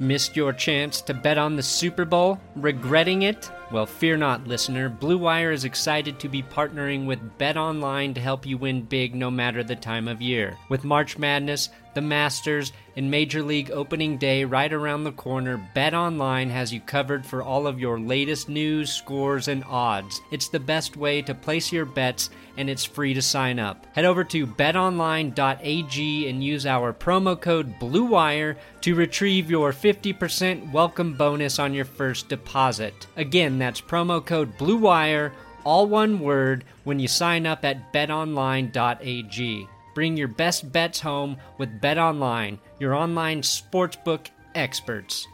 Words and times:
Missed 0.00 0.36
your 0.36 0.52
chance 0.52 1.00
to 1.02 1.14
bet 1.14 1.38
on 1.38 1.56
the 1.56 1.62
Super 1.62 2.04
Bowl? 2.04 2.38
Regretting 2.54 3.22
it? 3.22 3.50
Well, 3.72 3.84
fear 3.84 4.16
not, 4.16 4.46
listener. 4.46 4.88
Blue 4.88 5.18
Wire 5.18 5.50
is 5.50 5.64
excited 5.64 6.20
to 6.20 6.28
be 6.28 6.40
partnering 6.40 7.04
with 7.04 7.36
Bet 7.36 7.56
Online 7.56 8.14
to 8.14 8.20
help 8.20 8.46
you 8.46 8.56
win 8.56 8.82
big 8.82 9.16
no 9.16 9.28
matter 9.28 9.64
the 9.64 9.74
time 9.74 10.06
of 10.06 10.22
year. 10.22 10.56
With 10.68 10.84
March 10.84 11.18
Madness, 11.18 11.70
the 11.94 12.00
Masters, 12.00 12.72
and 12.96 13.10
Major 13.10 13.42
League 13.42 13.70
Opening 13.70 14.18
Day 14.18 14.44
right 14.44 14.72
around 14.72 15.04
the 15.04 15.12
corner, 15.12 15.56
Bet 15.74 15.94
Online 15.94 16.50
has 16.50 16.72
you 16.72 16.80
covered 16.80 17.24
for 17.24 17.42
all 17.42 17.66
of 17.66 17.78
your 17.78 18.00
latest 18.00 18.48
news, 18.48 18.92
scores, 18.92 19.48
and 19.48 19.62
odds. 19.68 20.20
It's 20.32 20.48
the 20.48 20.58
best 20.58 20.96
way 20.96 21.22
to 21.22 21.34
place 21.34 21.70
your 21.70 21.84
bets, 21.84 22.30
and 22.56 22.68
it's 22.68 22.84
free 22.84 23.14
to 23.14 23.22
sign 23.22 23.58
up. 23.58 23.86
Head 23.94 24.04
over 24.04 24.24
to 24.24 24.46
betonline.ag 24.46 26.28
and 26.28 26.42
use 26.42 26.66
our 26.66 26.92
promo 26.92 27.40
code 27.40 27.78
BLUEWIRE 27.78 28.56
to 28.80 28.94
retrieve 28.94 29.50
your 29.50 29.72
50% 29.72 30.72
welcome 30.72 31.14
bonus 31.14 31.58
on 31.58 31.72
your 31.72 31.84
first 31.84 32.28
deposit. 32.28 33.06
Again, 33.16 33.58
that's 33.58 33.80
promo 33.80 34.24
code 34.24 34.58
BLUEWIRE, 34.58 35.32
all 35.64 35.86
one 35.86 36.18
word, 36.18 36.64
when 36.84 36.98
you 36.98 37.06
sign 37.06 37.46
up 37.46 37.64
at 37.64 37.92
betonline.ag. 37.92 39.68
Bring 39.94 40.16
your 40.16 40.28
best 40.28 40.70
bets 40.72 41.00
home 41.00 41.36
with 41.58 41.80
BetOnline, 41.80 42.58
your 42.78 42.94
online 42.94 43.42
sportsbook 43.42 44.28
experts. 44.54 45.26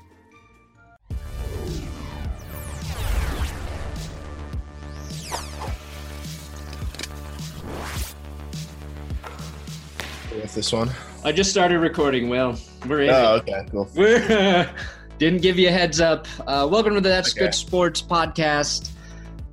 with 10.45 10.55
this 10.55 10.73
one. 10.73 10.91
I 11.25 11.33
just 11.33 11.51
started 11.51 11.79
recording, 11.79 12.29
Will. 12.29 12.57
We're 12.87 13.03
in 13.03 13.11
Oh, 13.11 13.37
okay, 13.37 13.67
cool. 13.71 13.89
We're 13.95 14.71
didn't 15.19 15.43
give 15.43 15.59
you 15.59 15.69
a 15.69 15.73
heads 15.73 16.01
up. 16.01 16.27
Uh, 16.47 16.69
welcome 16.71 16.95
to 16.95 17.01
the 17.01 17.09
That's 17.09 17.33
Okay. 17.33 17.47
Good 17.47 17.55
Sports 17.55 18.03
podcast. 18.03 18.91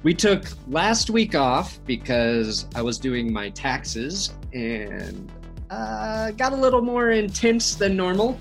We 0.04 0.14
took 0.16 0.46
last 0.68 1.10
week 1.10 1.36
off 1.36 1.80
because 1.86 2.66
I 2.74 2.82
was 2.82 2.98
doing 2.98 3.32
my 3.32 3.50
taxes 3.50 4.34
and 4.52 5.32
uh, 5.70 6.32
got 6.32 6.54
a 6.54 6.56
little 6.56 6.82
more 6.82 7.12
intense 7.12 7.76
than 7.76 7.96
normal. 7.96 8.40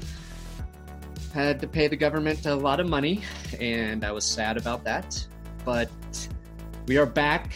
Had 1.34 1.60
to 1.60 1.68
pay 1.68 1.86
the 1.86 1.96
government 1.96 2.46
a 2.46 2.54
lot 2.54 2.80
of 2.80 2.88
money, 2.88 3.22
and 3.60 4.04
I 4.04 4.10
was 4.10 4.24
sad 4.24 4.56
about 4.56 4.82
that. 4.84 5.24
But 5.64 5.90
we 6.86 6.96
are 6.96 7.06
back 7.06 7.52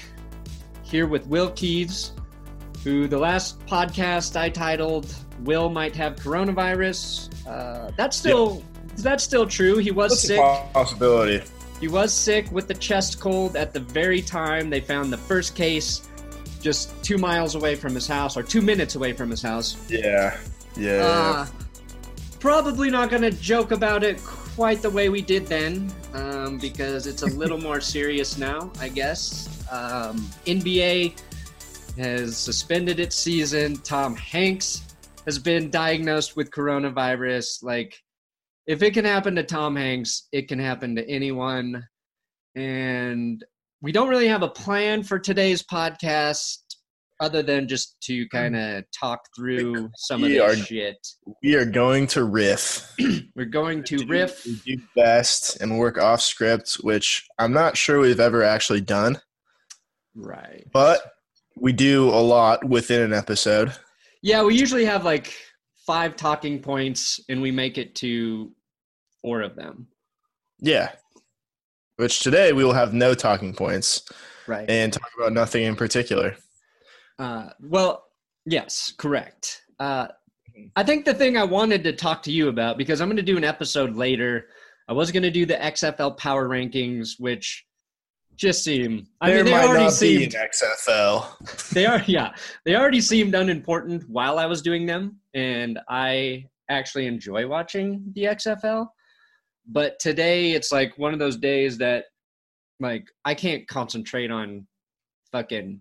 here 0.82 1.06
with 1.06 1.26
Will 1.26 1.50
Keys, 1.50 2.12
who 2.84 3.08
the 3.08 3.18
last 3.18 3.58
podcast 3.66 4.36
I 4.38 4.48
titled 4.50 5.12
"Will 5.40 5.70
might 5.70 5.96
have 5.96 6.14
coronavirus." 6.16 7.30
Uh, 7.48 7.90
that's 7.96 8.16
still 8.16 8.62
that's 8.98 9.24
still 9.24 9.46
true. 9.46 9.78
He 9.78 9.90
was 9.90 10.12
That's 10.12 10.26
sick. 10.28 10.38
a 10.38 10.68
possibility. 10.72 11.42
He 11.84 11.88
was 11.88 12.14
sick 12.14 12.50
with 12.50 12.66
the 12.66 12.72
chest 12.72 13.20
cold 13.20 13.56
at 13.56 13.74
the 13.74 13.80
very 13.80 14.22
time 14.22 14.70
they 14.70 14.80
found 14.80 15.12
the 15.12 15.18
first 15.18 15.54
case, 15.54 16.08
just 16.62 16.90
two 17.04 17.18
miles 17.18 17.56
away 17.56 17.74
from 17.74 17.94
his 17.94 18.08
house, 18.08 18.38
or 18.38 18.42
two 18.42 18.62
minutes 18.62 18.94
away 18.94 19.12
from 19.12 19.28
his 19.28 19.42
house. 19.42 19.76
Yeah, 19.90 20.34
yeah. 20.78 21.04
Uh, 21.04 21.46
probably 22.40 22.88
not 22.88 23.10
going 23.10 23.20
to 23.20 23.30
joke 23.32 23.70
about 23.70 24.02
it 24.02 24.18
quite 24.24 24.80
the 24.80 24.88
way 24.88 25.10
we 25.10 25.20
did 25.20 25.46
then, 25.46 25.92
um, 26.14 26.56
because 26.56 27.06
it's 27.06 27.20
a 27.20 27.26
little 27.36 27.58
more 27.58 27.82
serious 27.82 28.38
now, 28.38 28.72
I 28.80 28.88
guess. 28.88 29.46
Um, 29.70 30.26
NBA 30.46 31.20
has 31.98 32.38
suspended 32.38 32.98
its 32.98 33.14
season. 33.14 33.76
Tom 33.76 34.16
Hanks 34.16 34.96
has 35.26 35.38
been 35.38 35.68
diagnosed 35.68 36.34
with 36.34 36.50
coronavirus. 36.50 37.62
Like, 37.62 38.02
if 38.66 38.82
it 38.82 38.94
can 38.94 39.04
happen 39.04 39.34
to 39.36 39.42
Tom 39.42 39.76
Hanks, 39.76 40.28
it 40.32 40.48
can 40.48 40.58
happen 40.58 40.96
to 40.96 41.08
anyone. 41.08 41.84
And 42.56 43.44
we 43.82 43.92
don't 43.92 44.08
really 44.08 44.28
have 44.28 44.42
a 44.42 44.48
plan 44.48 45.02
for 45.02 45.18
today's 45.18 45.62
podcast 45.62 46.58
other 47.20 47.42
than 47.42 47.68
just 47.68 47.96
to 48.02 48.26
kind 48.28 48.56
of 48.56 48.84
talk 48.98 49.20
through 49.36 49.88
some 49.96 50.22
of 50.24 50.28
We 50.30 50.38
this 50.38 50.60
are- 50.60 50.64
shit. 50.64 50.96
we 51.42 51.54
are 51.54 51.64
going 51.64 52.06
to 52.08 52.24
riff. 52.24 52.92
We're 53.36 53.44
going 53.46 53.84
to 53.84 53.98
Do- 53.98 54.06
riff. 54.06 54.44
do 54.64 54.76
best 54.96 55.60
and 55.60 55.78
work 55.78 55.98
off 55.98 56.20
script, 56.20 56.74
which 56.82 57.26
I'm 57.38 57.52
not 57.52 57.76
sure 57.76 58.00
we've 58.00 58.20
ever 58.20 58.42
actually 58.42 58.80
done, 58.80 59.20
Right. 60.14 60.66
but 60.72 61.12
we 61.56 61.72
do 61.72 62.08
a 62.08 62.18
lot 62.22 62.64
within 62.64 63.00
an 63.02 63.12
episode. 63.12 63.72
Yeah, 64.22 64.42
we 64.42 64.56
usually 64.56 64.84
have 64.84 65.04
like 65.04 65.32
five 65.86 66.16
talking 66.16 66.60
points 66.60 67.20
and 67.28 67.40
we 67.42 67.50
make 67.50 67.78
it 67.78 67.94
to 67.96 68.50
four 69.22 69.42
of 69.42 69.54
them. 69.56 69.86
Yeah. 70.60 70.92
Which 71.96 72.20
today 72.20 72.52
we 72.52 72.64
will 72.64 72.72
have 72.72 72.92
no 72.92 73.14
talking 73.14 73.54
points 73.54 74.02
Right. 74.46 74.68
and 74.68 74.92
talk 74.92 75.10
about 75.16 75.32
nothing 75.32 75.64
in 75.64 75.76
particular. 75.76 76.36
Uh, 77.18 77.50
well, 77.60 78.04
yes, 78.44 78.92
correct. 78.98 79.62
Uh, 79.78 80.08
I 80.76 80.82
think 80.82 81.04
the 81.04 81.14
thing 81.14 81.36
I 81.36 81.44
wanted 81.44 81.82
to 81.84 81.92
talk 81.92 82.22
to 82.24 82.32
you 82.32 82.48
about, 82.48 82.78
because 82.78 83.00
I'm 83.00 83.08
going 83.08 83.16
to 83.16 83.22
do 83.22 83.36
an 83.36 83.44
episode 83.44 83.94
later, 83.96 84.48
I 84.88 84.92
was 84.92 85.10
going 85.10 85.22
to 85.22 85.30
do 85.30 85.46
the 85.46 85.54
XFL 85.54 86.16
power 86.18 86.48
rankings, 86.48 87.12
which 87.18 87.64
just 88.36 88.64
seem, 88.64 89.06
I 89.20 89.30
there 89.30 89.44
mean, 89.44 89.52
they 89.52 89.62
already 89.62 89.90
seemed, 89.90 90.32
XFL. 90.34 91.68
they 91.72 91.86
are, 91.86 92.02
yeah, 92.06 92.32
they 92.64 92.76
already 92.76 93.00
seemed 93.00 93.34
unimportant 93.34 94.08
while 94.08 94.38
I 94.38 94.46
was 94.46 94.62
doing 94.62 94.86
them. 94.86 95.18
And 95.34 95.78
I 95.88 96.46
actually 96.68 97.06
enjoy 97.06 97.46
watching 97.46 98.12
the 98.14 98.24
XFL. 98.24 98.88
But 99.66 99.98
today 99.98 100.52
it's 100.52 100.72
like 100.72 100.96
one 100.98 101.12
of 101.12 101.18
those 101.18 101.36
days 101.36 101.78
that, 101.78 102.06
like, 102.80 103.06
I 103.24 103.34
can't 103.34 103.66
concentrate 103.68 104.30
on 104.30 104.66
fucking 105.32 105.80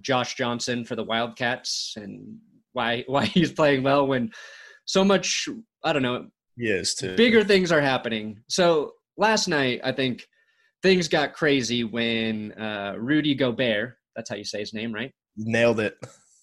Josh 0.00 0.34
Johnson 0.34 0.84
for 0.84 0.96
the 0.96 1.04
Wildcats 1.04 1.94
and 1.96 2.38
why 2.72 3.04
why 3.06 3.26
he's 3.26 3.52
playing 3.52 3.82
well 3.82 4.06
when 4.06 4.30
so 4.84 5.04
much 5.04 5.48
I 5.84 5.92
don't 5.92 6.02
know 6.02 6.26
Yes, 6.56 6.94
too. 6.94 7.16
bigger 7.16 7.42
things 7.42 7.72
are 7.72 7.80
happening. 7.80 8.40
So 8.48 8.92
last 9.16 9.48
night 9.48 9.80
I 9.82 9.92
think 9.92 10.26
things 10.82 11.08
got 11.08 11.32
crazy 11.34 11.84
when 11.84 12.52
uh, 12.52 12.94
Rudy 12.98 13.34
Gobert 13.34 13.96
that's 14.16 14.28
how 14.30 14.36
you 14.36 14.44
say 14.44 14.60
his 14.60 14.74
name 14.74 14.92
right 14.92 15.12
Nailed 15.36 15.80
it. 15.80 15.96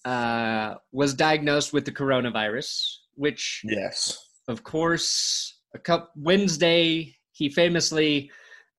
uh, 0.04 0.74
was 0.92 1.12
diagnosed 1.14 1.72
with 1.72 1.84
the 1.84 1.92
coronavirus, 1.92 2.94
which 3.14 3.60
Yes. 3.64 4.16
of 4.48 4.62
course 4.64 5.60
a 5.74 5.78
couple 5.78 6.08
Wednesday 6.16 7.14
he 7.32 7.48
famously 7.50 8.30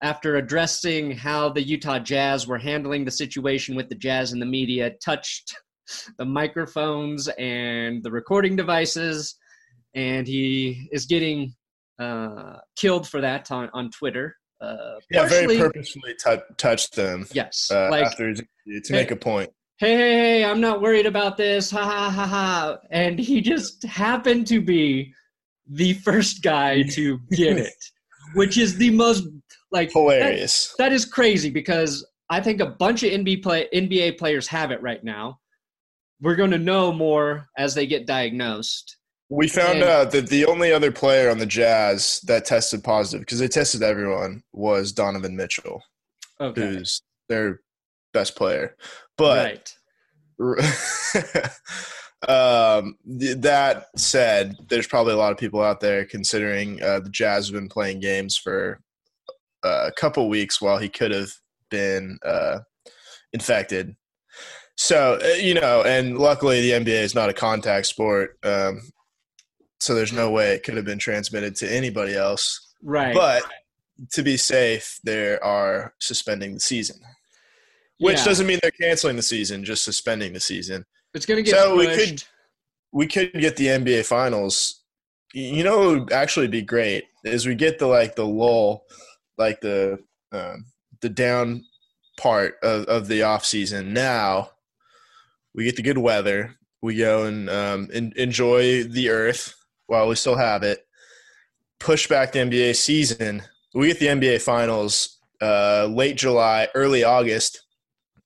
after 0.01 0.37
addressing 0.37 1.11
how 1.11 1.49
the 1.49 1.61
Utah 1.61 1.99
Jazz 1.99 2.47
were 2.47 2.57
handling 2.57 3.03
the 3.05 3.11
situation 3.11 3.75
with 3.75 3.89
the 3.89 3.95
Jazz 3.95 4.31
and 4.31 4.41
the 4.41 4.45
media 4.45 4.91
touched 5.03 5.53
the 6.17 6.25
microphones 6.25 7.27
and 7.37 8.01
the 8.03 8.11
recording 8.11 8.55
devices 8.55 9.35
and 9.95 10.25
he 10.27 10.87
is 10.91 11.05
getting 11.05 11.53
uh, 11.99 12.57
killed 12.77 13.07
for 13.07 13.19
that 13.21 13.51
on, 13.51 13.69
on 13.73 13.89
Twitter 13.91 14.35
uh, 14.61 14.95
Yeah, 15.11 15.27
very 15.27 15.57
purposefully 15.57 16.15
tou 16.23 16.37
touched 16.57 16.95
them 16.95 17.25
yes 17.33 17.69
uh, 17.71 17.87
like 17.91 18.05
after 18.05 18.33
to 18.33 18.43
Hey. 18.65 18.81
make 18.91 19.11
a 19.11 19.15
point. 19.15 19.49
hey, 19.79 19.95
hey, 19.95 20.13
hey, 20.13 20.45
I'm 20.45 20.59
not 20.61 20.81
worried 20.81 21.05
about 21.05 21.37
this. 21.37 21.71
Ha 21.71 21.81
ha 21.83 22.09
ha 22.09 22.25
ha. 22.27 22.77
And 22.91 23.17
he 23.17 23.41
just 23.41 23.83
happened 23.83 24.45
to 24.47 24.61
be 24.61 25.13
the 25.67 25.93
first 25.93 26.43
guy 26.43 26.81
to 26.97 27.19
get 27.31 27.57
it, 27.57 27.73
which 28.35 28.57
is 28.57 28.77
the 28.77 28.89
most 28.91 29.27
like 29.71 29.87
that- 29.89 29.99
Hilarious. 29.99 30.75
that 30.77 30.91
is 30.91 31.05
crazy 31.05 31.49
because 31.49 32.05
I 32.29 32.41
think 32.41 32.59
a 32.61 32.65
bunch 32.67 33.01
of 33.03 33.11
NBA 33.11 33.41
play, 33.41 33.67
NBA 33.73 34.17
players 34.19 34.47
have 34.47 34.69
it 34.71 34.81
right 34.83 35.03
now. 35.03 35.39
We're 36.21 36.35
going 36.35 36.51
to 36.51 36.59
know 36.59 36.91
more 36.91 37.47
as 37.57 37.73
they 37.73 37.87
get 37.87 38.05
diagnosed. 38.05 38.97
We 39.29 39.47
found 39.47 39.79
And- 39.79 39.83
out 39.83 40.11
that 40.11 40.27
the 40.27 40.45
only 40.45 40.71
other 40.73 40.91
player 40.91 41.29
on 41.29 41.37
the 41.37 41.45
Jazz 41.45 42.19
that 42.25 42.45
tested 42.45 42.83
positive, 42.83 43.21
because 43.21 43.39
they 43.39 43.47
tested 43.47 43.83
everyone, 43.83 44.43
was 44.53 44.91
Donovan 44.91 45.35
Mitchell, 45.35 45.83
Okay. 46.41 46.61
who's 46.61 47.01
their 47.27 47.61
best 48.11 48.35
player. 48.35 48.75
But 49.17 49.73
right. 50.39 50.65
um, 52.27 52.97
th- 53.19 53.37
that 53.37 53.87
said, 53.95 54.55
there's 54.67 54.87
probably 54.87 55.13
a 55.13 55.17
lot 55.17 55.31
of 55.31 55.37
people 55.37 55.61
out 55.61 55.79
there 55.79 56.05
considering 56.05 56.81
uh, 56.81 56.99
the 57.01 57.09
Jazz 57.09 57.47
have 57.47 57.53
been 57.53 57.69
playing 57.69 57.99
games 57.99 58.37
for 58.37 58.81
uh, 59.63 59.85
a 59.87 59.91
couple 59.91 60.27
weeks 60.29 60.61
while 60.61 60.77
he 60.77 60.89
could 60.89 61.11
have 61.11 61.31
been 61.69 62.17
uh, 62.25 62.59
infected. 63.33 63.95
So 64.77 65.19
uh, 65.21 65.27
you 65.35 65.53
know, 65.53 65.83
and 65.83 66.17
luckily 66.17 66.61
the 66.61 66.71
NBA 66.71 67.01
is 67.03 67.13
not 67.13 67.29
a 67.29 67.33
contact 67.33 67.85
sport, 67.87 68.37
um, 68.43 68.81
so 69.79 69.95
there's 69.95 70.13
no 70.13 70.29
way 70.29 70.53
it 70.53 70.63
could 70.63 70.75
have 70.75 70.85
been 70.85 70.99
transmitted 70.99 71.55
to 71.57 71.71
anybody 71.71 72.15
else. 72.15 72.73
Right. 72.83 73.13
But 73.13 73.43
to 74.11 74.23
be 74.23 74.37
safe, 74.37 74.99
they 75.03 75.37
are 75.39 75.93
suspending 75.99 76.53
the 76.53 76.59
season, 76.59 76.97
which 77.99 78.17
Yeah. 78.17 78.25
doesn't 78.25 78.47
mean 78.47 78.59
they're 78.61 78.71
canceling 78.71 79.15
the 79.15 79.21
season, 79.21 79.63
just 79.63 79.83
suspending 79.83 80.33
the 80.33 80.39
season. 80.39 80.85
it's 81.13 81.25
going 81.25 81.43
to 81.43 81.49
get 81.49 81.59
so 81.59 81.75
we 81.75 81.87
could 81.87 82.23
we 82.91 83.07
could 83.07 83.33
get 83.33 83.55
the 83.55 83.67
NBA 83.67 84.05
finals 84.05 84.83
You 85.33 85.63
know, 85.63 85.77
what 85.79 85.87
would 85.99 86.13
actually 86.13 86.47
be 86.47 86.61
great 86.61 87.05
is 87.23 87.45
we 87.45 87.55
get 87.55 87.77
the 87.79 87.87
like 87.87 88.15
the 88.15 88.25
lull, 88.25 88.85
like 89.37 89.59
the 89.61 89.99
um, 90.31 90.65
the 91.01 91.09
down 91.09 91.63
part 92.17 92.55
of, 92.63 92.85
of 92.85 93.07
the 93.07 93.23
off 93.23 93.45
season. 93.45 93.93
Now 93.93 94.51
we 95.53 95.63
get 95.65 95.75
the 95.75 95.81
good 95.83 95.97
weather. 95.97 96.55
We 96.81 96.95
go 96.95 97.25
and 97.25 97.49
um, 97.49 97.89
in, 97.93 98.13
enjoy 98.15 98.83
the 98.83 99.09
earth 99.09 99.53
while 99.89 100.07
we 100.07 100.15
still 100.15 100.35
have 100.35 100.63
it. 100.63 100.85
Push 101.79 102.07
back 102.07 102.31
the 102.31 102.39
NBA 102.39 102.75
season. 102.75 103.41
We 103.73 103.87
get 103.87 103.99
the 103.99 104.07
NBA 104.07 104.41
finals 104.41 105.19
uh, 105.41 105.87
late 105.89 106.17
July, 106.17 106.67
early 106.75 107.03
August. 107.03 107.65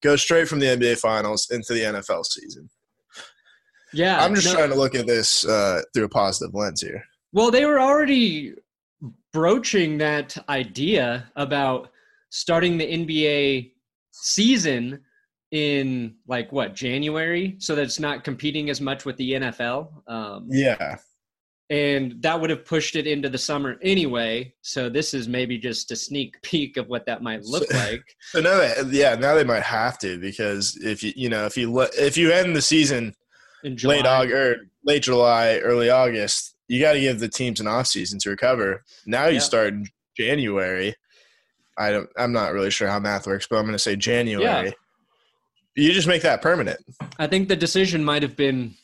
Go 0.02 0.16
straight 0.16 0.48
from 0.48 0.60
the 0.60 0.66
NBA 0.68 1.00
finals 1.00 1.50
into 1.52 1.74
the 1.74 1.82
NFL 1.82 2.26
season. 2.26 2.70
Yeah, 3.94 4.24
I'm 4.24 4.34
just 4.34 4.48
no- 4.48 4.56
trying 4.56 4.70
to 4.70 4.76
look 4.76 4.96
at 4.96 5.06
this 5.06 5.46
uh, 5.46 5.82
through 5.94 6.06
a 6.06 6.10
positive 6.10 6.54
lens 6.54 6.82
here. 6.82 7.04
Well, 7.32 7.52
they 7.52 7.66
were 7.66 7.80
already 7.80 8.56
broaching 9.32 9.98
that 10.00 10.36
idea 10.50 11.32
about 11.36 11.90
starting 12.30 12.78
the 12.78 12.86
NBA 12.86 13.72
season 14.12 15.00
in 15.52 16.16
like 16.28 16.52
what 16.52 16.74
January, 16.74 17.56
so 17.60 17.76
that 17.76 17.84
it's 17.84 18.00
not 18.00 18.24
competing 18.24 18.72
as 18.72 18.82
much 18.82 19.06
with 19.06 19.16
the 19.18 19.34
NFL. 19.34 19.90
Um, 20.08 20.48
Yeah, 20.50 20.98
and 21.74 22.22
that 22.22 22.40
would 22.40 22.52
have 22.52 22.66
pushed 22.66 22.96
it 22.96 23.08
into 23.08 23.30
the 23.30 23.38
summer 23.38 23.78
anyway. 23.82 24.54
So 24.62 24.90
this 24.90 25.16
is 25.16 25.28
maybe 25.28 25.58
just 25.58 25.90
a 25.92 25.96
sneak 25.96 26.40
peek 26.44 26.78
of 26.78 26.88
what 26.88 27.08
that 27.08 27.24
might 27.24 27.44
look 27.46 27.64
So- 27.72 27.78
like. 27.78 28.04
so 28.32 28.42
now, 28.42 28.62
yeah, 28.92 29.16
now 29.16 29.34
they 29.34 29.44
might 29.44 29.64
have 29.64 29.98
to 30.00 30.20
because 30.20 30.78
if 30.84 31.02
you 31.02 31.14
you 31.16 31.30
know 31.30 31.46
if 31.48 31.58
you 31.58 31.72
le- 31.74 31.90
if 31.98 32.16
you 32.16 32.32
end 32.32 32.56
the 32.56 32.62
season 32.62 33.16
In 33.64 33.76
July. 33.76 33.96
late 33.96 34.06
August 34.06 34.36
or 34.36 34.52
er, 34.52 34.56
late 34.84 35.02
July, 35.04 35.58
early 35.64 35.90
August, 35.90 36.56
you 36.68 36.80
got 36.80 36.94
to 36.94 37.00
give 37.00 37.20
the 37.20 37.28
teams 37.28 37.60
an 37.60 37.68
off 37.68 37.88
season 37.88 38.20
to 38.20 38.30
recover. 38.30 38.84
Now 39.08 39.26
you 39.26 39.36
Yeah. 39.36 39.40
start 39.40 39.74
in 39.74 39.88
January. 40.16 40.94
I 41.76 41.90
don't. 41.90 42.10
I'm 42.18 42.34
not 42.34 42.54
really 42.54 42.70
sure 42.70 42.88
how 42.88 43.00
math 43.00 43.26
works, 43.26 43.48
but 43.50 43.56
I'm 43.58 43.64
going 43.64 43.74
to 43.74 43.80
say 43.80 43.96
January. 43.96 44.74
You 45.76 45.92
just 45.92 46.08
make 46.08 46.22
that 46.22 46.44
permanent. 46.44 46.80
I 47.18 47.26
think 47.26 47.48
the 47.50 47.56
decision 47.56 48.04
might 48.04 48.22
have 48.22 48.36
been 48.36 48.76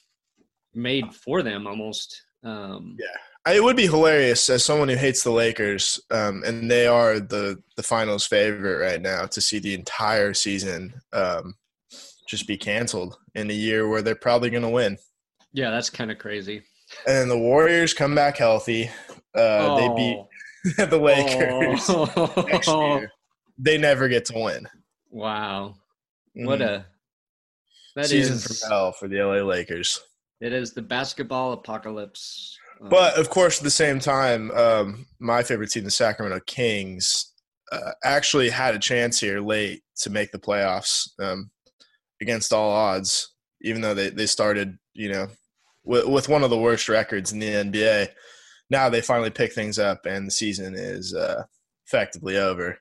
made 0.73 1.13
for 1.13 1.43
them 1.43 1.67
almost. 1.67 2.23
Um, 2.43 2.97
I- 3.45 3.53
It 3.55 3.63
would 3.63 3.75
be 3.77 3.87
hilarious 3.87 4.49
as 4.49 4.63
someone 4.63 4.89
who 4.89 4.95
hates 4.95 5.23
the 5.23 5.31
Lakers, 5.31 5.99
um, 6.11 6.43
and 6.45 6.69
they 6.69 6.87
are 6.87 7.19
the 7.19 7.61
the 7.75 7.83
finals 7.83 8.25
favorite 8.25 8.77
right 8.77 9.01
now, 9.01 9.25
to 9.25 9.41
see 9.41 9.59
the 9.59 9.73
entire 9.73 10.33
season 10.33 11.01
um, 11.13 11.55
just 12.27 12.47
be 12.47 12.57
canceled 12.57 13.17
in 13.35 13.49
a 13.49 13.53
year 13.53 13.87
where 13.87 14.01
they're 14.01 14.15
probably 14.15 14.49
going 14.49 14.63
to 14.63 14.69
win. 14.69 14.97
yeah, 15.51 15.71
that's 15.71 15.89
kind 15.89 16.11
of 16.11 16.17
crazy. 16.19 16.57
And 17.07 17.15
then 17.17 17.29
the 17.29 17.37
Warriors 17.37 17.93
come 17.93 18.13
back 18.13 18.37
healthy. 18.37 18.89
Uh, 19.33 19.75
They 19.77 19.89
beat 19.95 20.25
the 20.89 20.97
Lakers 20.97 21.85
Oh. 21.89 22.45
next 22.47 22.67
year. 22.67 23.11
They 23.57 23.77
never 23.77 24.07
get 24.07 24.25
to 24.25 24.33
win. 24.37 24.67
Wow. 25.09 25.75
What 26.33 26.59
Mhm. 26.59 26.67
a 26.69 26.85
that 27.95 28.05
season 28.05 28.35
is 28.35 28.59
from 28.59 28.69
hell 28.69 28.91
for 28.91 29.07
the 29.07 29.17
LA 29.21 29.41
Lakers. 29.43 29.99
It 30.41 30.53
is 30.53 30.73
the 30.73 30.81
basketball 30.81 31.53
apocalypse. 31.53 32.57
Um, 32.81 32.89
But 32.89 33.17
of 33.17 33.29
course, 33.29 33.57
at 33.57 33.63
the 33.63 33.69
same 33.69 33.99
time, 33.99 34.51
um, 34.51 35.05
my 35.19 35.43
favorite 35.43 35.71
team, 35.71 35.83
the 35.83 35.91
Sacramento 35.91 36.39
Kings, 36.45 37.33
uh, 37.71 37.91
actually 38.03 38.49
had 38.49 38.73
a 38.73 38.79
chance 38.79 39.19
here 39.19 39.39
late 39.41 39.83
to 39.97 40.09
make 40.09 40.31
the 40.31 40.39
playoffs 40.39 41.09
um, 41.21 41.51
against 42.21 42.53
all 42.53 42.71
odds, 42.71 43.33
even 43.61 43.81
though 43.81 43.93
they, 43.93 44.09
they 44.09 44.25
started, 44.25 44.77
you 44.93 45.11
know, 45.11 45.27
with, 45.83 46.07
with 46.07 46.29
one 46.29 46.43
of 46.43 46.49
the 46.49 46.57
worst 46.57 46.89
records 46.89 47.31
in 47.31 47.39
the 47.39 47.47
NBA. 47.47 48.09
Now 48.69 48.89
they 48.89 49.01
finally 49.01 49.29
pick 49.29 49.53
things 49.53 49.77
up, 49.77 50.05
and 50.05 50.27
the 50.27 50.31
season 50.31 50.75
is 50.75 51.13
uh, 51.13 51.43
effectively 51.85 52.37
over. 52.37 52.77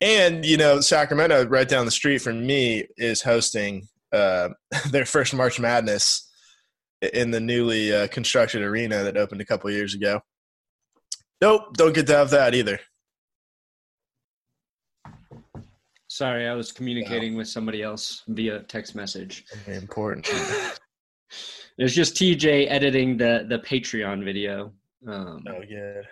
And, 0.00 0.44
you 0.44 0.56
know, 0.56 0.80
Sacramento, 0.80 1.46
right 1.46 1.68
down 1.68 1.84
the 1.84 1.92
street 1.92 2.18
from 2.18 2.44
me, 2.44 2.86
is 2.96 3.22
hosting 3.22 3.88
uh, 4.12 4.48
their 4.90 5.06
first 5.06 5.34
March 5.34 5.60
Madness 5.60 6.28
in 7.02 7.30
the 7.30 7.40
newly 7.40 7.92
uh, 7.92 8.06
constructed 8.08 8.62
arena 8.62 9.02
that 9.02 9.16
opened 9.16 9.40
a 9.40 9.44
couple 9.44 9.70
years 9.70 9.94
ago. 9.94 10.20
Nope, 11.40 11.76
don't 11.76 11.94
get 11.94 12.06
to 12.06 12.16
have 12.16 12.30
that 12.30 12.54
either. 12.54 12.78
sorry, 16.08 16.46
I 16.46 16.54
was 16.54 16.70
communicating 16.70 17.36
with 17.36 17.48
somebody 17.48 17.82
else 17.82 18.22
via 18.28 18.60
text 18.60 18.94
message. 18.94 19.44
Very 19.64 19.78
important. 19.78 20.28
It's 21.78 21.94
just 21.94 22.14
TJ 22.16 22.66
editing 22.70 23.16
the 23.16 23.46
the 23.48 23.58
Patreon 23.58 24.22
video. 24.22 24.72
Um, 25.08 25.42
Oh, 25.48 25.62
yeah. 25.66 26.02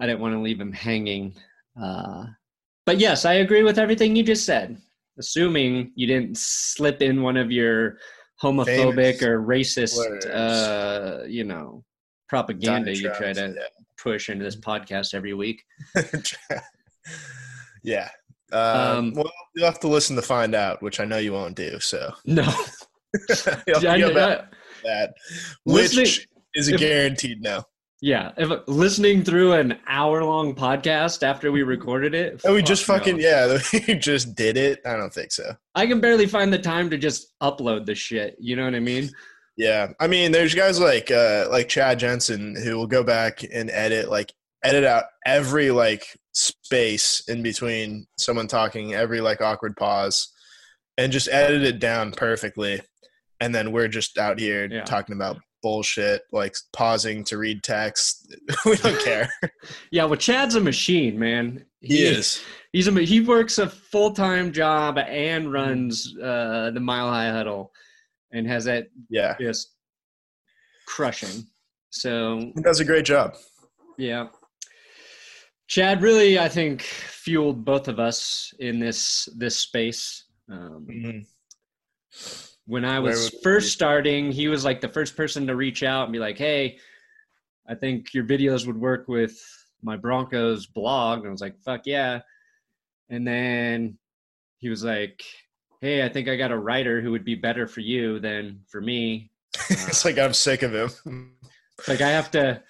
I 0.00 0.06
didn't 0.06 0.20
want 0.20 0.34
to 0.34 0.40
leave 0.40 0.58
him 0.58 0.72
hanging. 0.72 1.34
Uh, 1.80 2.24
but 2.86 2.98
yes, 2.98 3.26
I 3.26 3.34
agree 3.34 3.62
with 3.62 3.78
everything 3.78 4.16
you 4.16 4.22
just 4.22 4.46
said. 4.46 4.80
Assuming 5.18 5.92
you 5.94 6.06
didn't 6.06 6.38
slip 6.38 7.02
in 7.02 7.22
one 7.22 7.36
of 7.36 7.52
your 7.52 7.98
homophobic 8.44 9.18
Famous 9.18 9.22
or 9.22 9.40
racist, 9.40 10.26
uh, 10.30 11.24
you 11.26 11.44
know, 11.44 11.84
propaganda 12.28 12.94
you 12.94 13.08
try 13.14 13.32
Diatribes, 13.32 13.54
to 13.54 13.68
push 13.98 14.28
into 14.28 14.44
this 14.44 14.56
podcast 14.56 15.14
every 15.14 15.34
week. 15.34 15.62
yeah. 15.96 16.60
yeah. 17.82 18.08
Um, 18.52 18.60
Um, 18.60 19.12
well, 19.14 19.32
you'll 19.54 19.66
have 19.66 19.80
to 19.80 19.88
listen 19.88 20.16
to 20.16 20.22
find 20.22 20.54
out, 20.54 20.82
which 20.82 21.00
I 21.00 21.04
know 21.04 21.18
you 21.18 21.32
won't 21.32 21.56
do. 21.56 21.80
So 21.80 22.12
No, 22.24 22.42
you'll 23.66 23.80
bad 24.14 24.40
I- 24.40 24.46
that, 24.84 25.14
which 25.64 26.26
is 26.54 26.68
a 26.68 26.76
guaranteed 26.76 27.40
no. 27.40 27.64
Yeah. 28.00 28.32
If 28.36 28.50
listening 28.68 29.22
through 29.24 29.52
an 29.54 29.78
hour-long 29.86 30.54
podcast 30.54 31.22
after 31.22 31.50
we 31.52 31.62
recorded 31.62 32.14
it, 32.14 32.40
And 32.44 32.54
we 32.54 32.62
just 32.62 32.84
fucking 32.84 33.16
no. 33.18 33.22
yeah, 33.22 33.58
we 33.88 33.94
just 33.94 34.34
did 34.34 34.56
it. 34.56 34.80
I 34.84 34.96
don't 34.96 35.12
think 35.12 35.32
so. 35.32 35.56
I 35.74 35.86
can 35.86 36.00
barely 36.00 36.26
find 36.26 36.52
the 36.52 36.58
time 36.58 36.90
to 36.90 36.98
just 36.98 37.32
upload 37.42 37.86
the 37.86 37.94
shit. 37.94 38.36
You 38.38 38.56
know 38.56 38.64
what 38.64 38.74
I 38.74 38.80
mean? 38.80 39.10
Yeah, 39.56 39.92
I 40.00 40.08
mean, 40.08 40.32
there's 40.32 40.54
guys 40.54 40.80
like 40.80 41.10
uh, 41.10 41.46
like 41.50 41.68
Chad 41.68 41.98
Jensen 42.00 42.56
who 42.56 42.76
will 42.76 42.86
go 42.88 43.04
back 43.04 43.42
and 43.52 43.70
edit 43.70 44.10
like 44.10 44.32
edit 44.64 44.84
out 44.84 45.04
every 45.24 45.70
like 45.70 46.06
space 46.32 47.22
in 47.28 47.42
between 47.42 48.06
someone 48.18 48.48
talking, 48.48 48.94
every 48.94 49.20
like 49.20 49.40
awkward 49.40 49.76
pause, 49.76 50.32
and 50.98 51.12
just 51.12 51.28
edit 51.28 51.62
it 51.62 51.78
down 51.78 52.10
perfectly. 52.12 52.80
And 53.40 53.54
then 53.54 53.70
we're 53.72 53.88
just 53.88 54.18
out 54.18 54.38
here 54.40 54.66
Yeah. 54.70 54.82
talking 54.84 55.14
about 55.14 55.36
bullshit, 55.64 56.22
like 56.30 56.54
pausing 56.72 57.24
to 57.24 57.38
read 57.38 57.62
text. 57.64 58.32
we 58.66 58.76
don't 58.76 59.02
care. 59.02 59.28
Yeah. 59.90 60.04
Well, 60.04 60.16
Chad's 60.18 60.54
a 60.56 60.60
machine, 60.60 61.18
man. 61.18 61.64
he 61.80 62.02
is. 62.04 62.42
He's 62.72 62.86
a 62.86 62.92
he 63.00 63.20
works 63.22 63.58
a 63.58 63.68
full 63.68 64.12
time 64.12 64.52
job 64.52 64.98
and 64.98 65.52
runs 65.52 66.14
uh, 66.22 66.70
the 66.74 66.80
Mile 66.80 67.08
High 67.08 67.30
Huddle, 67.30 67.72
and 68.32 68.46
has 68.46 68.64
that 68.66 68.88
Yeah, 69.08 69.34
just 69.40 69.72
crushing. 70.86 71.46
So 71.90 72.52
he 72.54 72.62
does 72.62 72.80
a 72.80 72.84
great 72.84 73.04
job. 73.06 73.36
yeah, 73.96 74.26
Chad 75.68 76.02
really 76.02 76.38
I 76.38 76.48
think 76.48 76.82
fueled 76.82 77.64
both 77.64 77.88
of 77.88 77.98
us 77.98 78.52
in 78.58 78.78
this 78.80 79.28
this 79.38 79.56
space. 79.56 80.24
Um, 80.50 80.86
Mhm. 80.90 81.26
When 82.66 82.84
I 82.84 82.98
was 83.00 83.30
first 83.42 83.72
starting, 83.72 84.32
he 84.32 84.48
was 84.48 84.64
like 84.64 84.80
the 84.80 84.88
first 84.88 85.16
person 85.16 85.46
to 85.46 85.56
reach 85.56 85.82
out 85.82 86.04
and 86.04 86.12
be 86.12 86.18
like, 86.18 86.38
"Hey, 86.38 86.78
I 87.68 87.74
think 87.74 88.14
your 88.14 88.24
videos 88.24 88.66
would 88.66 88.80
work 88.80 89.06
with 89.08 89.38
my 89.82 89.96
Broncos 89.96 90.66
blog." 90.66 91.20
And 91.20 91.28
I 91.28 91.30
was 91.30 91.40
like, 91.40 91.58
"Fuck 91.62 91.82
yeah!" 91.86 92.20
And 93.10 93.26
then 93.26 93.98
he 94.58 94.70
was 94.70 94.82
like, 94.82 95.22
"Hey, 95.80 96.04
I 96.04 96.08
think 96.08 96.28
I 96.28 96.36
got 96.36 96.52
a 96.52 96.58
writer 96.58 97.02
who 97.02 97.10
would 97.10 97.24
be 97.24 97.34
better 97.34 97.66
for 97.66 97.80
you 97.80 98.18
than 98.18 98.60
for 98.68 98.80
me. 98.80 99.30
it's 99.70 100.04
like 100.04 100.18
I'm 100.18 100.34
sick 100.34 100.62
of 100.62 100.74
him. 100.74 101.32
Like 101.86 102.00
I 102.00 102.10
have 102.10 102.30
to, 102.32 102.62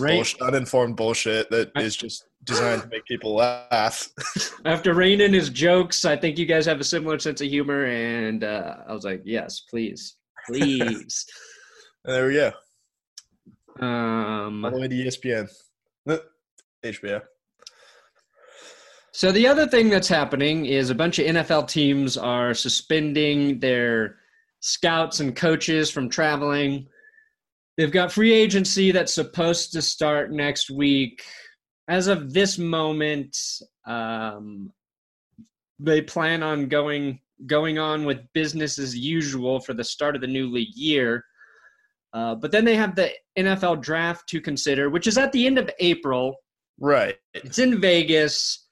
Right. 0.00 0.14
bullshit, 0.14 0.40
uninformed 0.42 0.96
bullshit 0.96 1.50
that 1.50 1.70
is 1.76 1.96
just 1.96 2.24
designed 2.44 2.82
to 2.82 2.88
make 2.88 3.04
people 3.04 3.34
laugh. 3.34 4.08
After 4.64 4.94
to 4.94 5.32
his 5.32 5.50
jokes. 5.50 6.04
I 6.04 6.16
think 6.16 6.38
you 6.38 6.46
guys 6.46 6.66
have 6.66 6.80
a 6.80 6.84
similar 6.84 7.18
sense 7.18 7.40
of 7.40 7.48
humor." 7.48 7.84
And 7.84 8.44
uh, 8.44 8.76
I 8.88 8.92
was 8.92 9.04
like, 9.04 9.22
"Yes, 9.24 9.62
please, 9.68 10.16
please." 10.46 11.26
And 12.04 12.14
there 12.14 12.26
we 12.26 12.34
go. 12.34 12.52
um, 13.86 14.64
All 14.64 14.70
the 14.70 14.80
way 14.80 14.88
to 14.88 14.94
ESPN. 14.94 15.48
HBO. 16.84 17.22
So 19.12 19.30
the 19.30 19.46
other 19.46 19.66
thing 19.66 19.90
that's 19.90 20.08
happening 20.08 20.66
is 20.66 20.90
a 20.90 20.94
bunch 20.94 21.18
of 21.18 21.26
NFL 21.26 21.68
teams 21.68 22.16
are 22.16 22.54
suspending 22.54 23.60
their 23.60 24.16
scouts 24.60 25.20
and 25.20 25.36
coaches 25.36 25.90
from 25.90 26.08
traveling. 26.08 26.86
They've 27.76 27.92
got 27.92 28.12
free 28.12 28.32
agency 28.32 28.92
that's 28.92 29.14
supposed 29.14 29.72
to 29.72 29.82
start 29.82 30.30
next 30.30 30.70
week. 30.70 31.22
As 31.88 32.06
of 32.06 32.32
this 32.32 32.58
moment, 32.58 33.36
um, 33.86 34.70
they 35.78 36.02
plan 36.02 36.42
on 36.42 36.68
going 36.68 37.20
going 37.46 37.78
on 37.78 38.04
with 38.04 38.20
business 38.34 38.78
as 38.78 38.96
usual 38.96 39.58
for 39.58 39.74
the 39.74 39.82
start 39.82 40.14
of 40.14 40.20
the 40.20 40.28
new 40.28 40.48
league 40.48 40.74
year. 40.74 41.24
Uh, 42.12 42.34
but 42.34 42.52
then 42.52 42.64
they 42.64 42.76
have 42.76 42.94
the 42.94 43.10
NFL 43.38 43.82
draft 43.82 44.28
to 44.28 44.40
consider, 44.40 44.90
which 44.90 45.06
is 45.06 45.18
at 45.18 45.32
the 45.32 45.46
end 45.46 45.58
of 45.58 45.70
April. 45.80 46.36
Right. 46.78 47.16
It's 47.34 47.58
in 47.58 47.80
Vegas. 47.80 48.68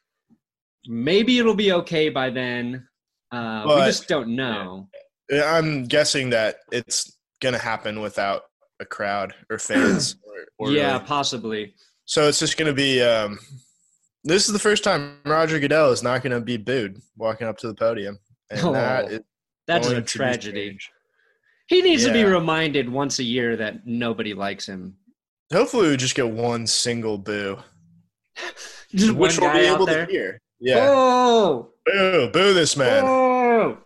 Maybe 0.87 1.39
it'll 1.39 1.55
be 1.55 1.73
okay 1.73 2.11
by 2.11 2.31
then. 2.31 2.87
Uh, 3.33 3.65
we 3.67 3.75
just 3.87 4.09
don't 4.09 4.35
know. 4.35 4.89
I'm 5.33 5.85
guessing 5.85 6.31
that 6.31 6.57
it's 6.71 7.17
going 7.41 7.55
to 7.55 7.59
happen 7.61 8.01
without 8.01 8.43
a 8.81 8.85
crowd 8.85 9.35
or 9.51 9.59
fans. 9.59 10.17
or, 10.59 10.69
or 10.69 10.73
yeah, 10.73 10.95
really- 10.95 11.05
possibly. 11.07 11.75
So 12.07 12.27
it's 12.27 12.39
just 12.41 12.57
going 12.57 12.67
to 12.67 12.75
be. 12.75 13.01
Um, 13.03 13.39
this 14.25 14.47
is 14.47 14.53
the 14.53 14.59
first 14.59 14.83
time 14.85 15.19
Roger 15.25 15.59
Goodell 15.61 15.93
is 15.93 16.03
not 16.03 16.23
going 16.23 16.33
to 16.33 16.41
be 16.41 16.57
booed 16.57 17.01
walking 17.17 17.47
up 17.47 17.57
to 17.59 17.69
the 17.69 17.75
podium, 17.75 18.19
and 18.51 18.61
Oh, 18.65 18.73
that 18.73 19.11
is 19.13 19.21
That's 19.67 19.89
a 19.89 20.03
tragedy. 20.03 20.77
He 21.69 21.83
needs 21.83 22.05
to 22.05 22.13
be 22.13 22.25
reminded 22.25 22.89
once 22.91 23.21
a 23.21 23.23
year 23.23 23.57
that 23.57 23.87
nobody 23.87 24.35
likes 24.35 24.67
him. 24.67 24.97
Hopefully, 25.53 25.89
we 25.91 25.97
just 25.97 26.17
get 26.17 26.29
one 26.29 26.67
single 26.67 27.17
boo, 27.17 27.59
Just 28.95 29.13
which 29.15 29.39
we'll 29.39 29.53
be 29.53 29.61
able 29.61 29.87
there. 29.87 30.07
to 30.07 30.13
hear. 30.13 30.41
Yeah, 30.59 30.87
Oh, 30.91 31.71
boo, 31.87 32.29
boo 32.33 32.53
this 32.55 32.77
man. 32.77 33.05
oh. 33.07 33.79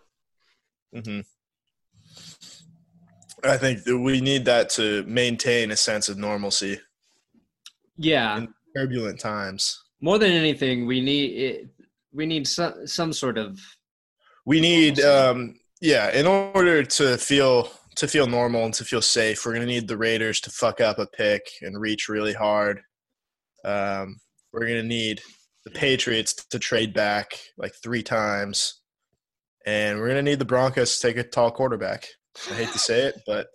hmm 0.94 1.20
I 3.44 3.56
think 3.58 3.84
we 3.86 4.20
need 4.20 4.44
that 4.46 4.70
to 4.70 5.02
maintain 5.04 5.70
a 5.70 5.76
sense 5.76 6.08
of 6.08 6.16
normalcy 6.16 6.80
Yeah. 7.96 8.38
in 8.38 8.54
turbulent 8.76 9.20
times. 9.20 9.80
More 10.00 10.18
than 10.18 10.32
anything, 10.32 10.86
we 10.86 11.00
need 11.00 11.30
it, 11.38 11.68
we 12.12 12.26
need 12.26 12.46
some 12.46 12.86
some 12.86 13.12
sort 13.12 13.38
of 13.38 13.58
We 14.46 14.60
need, 14.60 15.00
um, 15.00 15.58
yeah, 15.80 16.10
in 16.10 16.26
order 16.26 16.82
to 16.84 17.16
feel 17.18 17.70
to 17.96 18.08
feel 18.08 18.26
normal 18.26 18.64
and 18.64 18.74
to 18.74 18.84
feel 18.84 19.00
safe, 19.02 19.44
we're 19.46 19.52
gonna 19.54 19.66
need 19.66 19.86
the 19.88 19.96
Raiders 19.96 20.40
to 20.40 20.50
fuck 20.50 20.80
up 20.80 20.98
a 20.98 21.06
pick 21.06 21.42
and 21.62 21.80
reach 21.80 22.08
really 22.08 22.32
hard. 22.32 22.80
Um, 23.64 24.20
we're 24.52 24.66
gonna 24.66 24.82
need 24.82 25.22
the 25.64 25.70
Patriots 25.70 26.34
to 26.34 26.58
trade 26.58 26.92
back 26.92 27.38
like 27.56 27.72
three 27.82 28.02
times, 28.02 28.80
and 29.64 29.98
we're 29.98 30.08
gonna 30.08 30.22
need 30.22 30.38
the 30.40 30.44
Broncos 30.44 30.98
to 30.98 31.06
take 31.08 31.16
a 31.16 31.22
tall 31.24 31.50
quarterback. 31.50 32.06
I 32.50 32.54
hate 32.54 32.72
to 32.72 32.78
say 32.78 33.02
it, 33.02 33.22
but 33.26 33.48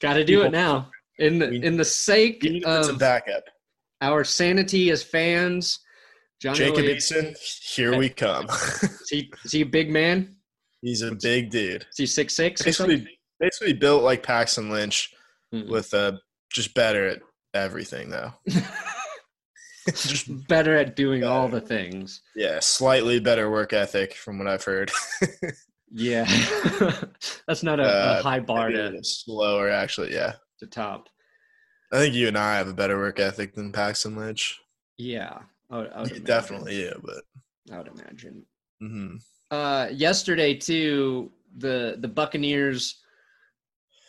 got 0.00 0.14
to 0.14 0.24
do 0.24 0.42
it 0.42 0.52
now. 0.52 0.90
In 1.18 1.38
the 1.38 1.48
We- 1.48 1.62
in 1.62 1.76
the 1.76 1.84
sake 1.84 2.44
even 2.44 2.56
if 2.58 2.78
it's 2.78 2.88
a 2.88 2.92
of 2.92 2.98
backup, 2.98 3.44
our 4.02 4.24
sanity 4.24 4.90
as 4.90 5.02
fans, 5.02 5.78
John 6.42 6.54
Jacob 6.54 6.84
Eason, 6.84 7.34
here 7.64 7.96
we 7.96 8.08
come. 8.10 8.46
is 8.82 9.08
he, 9.08 9.32
is 9.44 9.52
he 9.52 9.62
a 9.62 9.66
big 9.66 9.90
man? 9.90 10.36
He's 10.82 11.02
a 11.02 11.14
big 11.14 11.50
dude. 11.50 11.82
Is 11.82 11.96
he 11.96 12.06
six 12.06 12.34
six? 12.34 12.62
Basically, 12.62 13.08
basically 13.40 13.72
built 13.72 14.02
like 14.02 14.22
Paxton 14.22 14.70
Lynch. 14.70 15.12
Mm-mm. 15.54 15.68
with 15.68 15.94
uh 15.94 16.12
just 16.52 16.74
better 16.74 17.06
at 17.06 17.20
everything 17.54 18.10
though. 18.10 18.32
just 19.94 20.26
Better 20.48 20.76
at 20.76 20.96
doing 20.96 21.22
all 21.22 21.48
the 21.48 21.60
things. 21.60 22.20
yeah, 22.34 22.58
slightly 22.60 23.20
better 23.20 23.48
work 23.50 23.72
ethic 23.72 24.14
from 24.14 24.38
what 24.38 24.48
I've 24.48 24.64
heard. 24.64 24.90
Yeah, 25.92 26.24
that's 27.46 27.62
not 27.62 27.80
a, 27.80 27.84
Uh, 27.84 28.16
a 28.18 28.22
high 28.22 28.40
bar 28.40 28.70
to, 28.70 29.02
slower 29.02 29.70
actually, 29.70 30.12
yeah. 30.12 30.34
to 30.58 30.66
top. 30.66 31.08
I 31.92 31.98
think 31.98 32.14
you 32.14 32.28
and 32.28 32.36
I 32.36 32.56
have 32.56 32.68
a 32.68 32.74
better 32.74 32.98
work 32.98 33.20
ethic 33.20 33.54
than 33.54 33.72
Paxton 33.72 34.16
Lynch. 34.16 34.60
Yeah, 34.98 35.38
I 35.70 35.76
would, 35.78 35.92
I 35.92 36.02
would 36.02 36.24
definitely 36.24 36.84
Yeah, 36.84 36.94
but 37.02 37.22
I 37.72 37.78
would 37.78 37.88
imagine. 37.88 38.44
mhm. 38.82 39.20
uh, 39.50 39.88
yesterday 39.92 40.54
too, 40.54 41.30
the 41.58 41.96
the 42.00 42.08
Buccaneers 42.08 43.02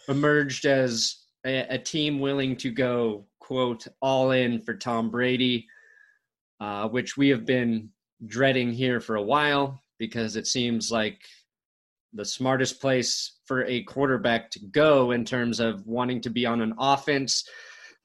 emerged 0.10 0.66
as 0.66 1.18
a, 1.46 1.60
a 1.76 1.78
team 1.78 2.20
willing 2.20 2.56
to 2.58 2.72
go 2.72 3.26
quote 3.40 3.88
all 4.02 4.32
in 4.32 4.60
for 4.60 4.74
Tom 4.74 5.10
Brady, 5.10 5.68
uh, 6.60 6.88
which 6.90 7.18
we 7.18 7.30
have 7.30 7.46
been 7.46 7.90
dreading 8.26 8.72
here 8.74 9.00
for 9.00 9.16
a 9.18 9.22
while 9.22 9.80
because 10.00 10.36
it 10.36 10.48
seems 10.48 10.92
like 10.92 11.20
the 12.14 12.26
smartest 12.26 12.82
place 12.82 13.40
for 13.46 13.64
a 13.66 13.84
quarterback 13.84 14.50
to 14.52 14.60
go 14.72 15.12
in 15.12 15.24
terms 15.26 15.60
of 15.60 15.86
wanting 15.86 16.22
to 16.22 16.30
be 16.30 16.46
on 16.46 16.62
an 16.62 16.74
offense 16.80 17.44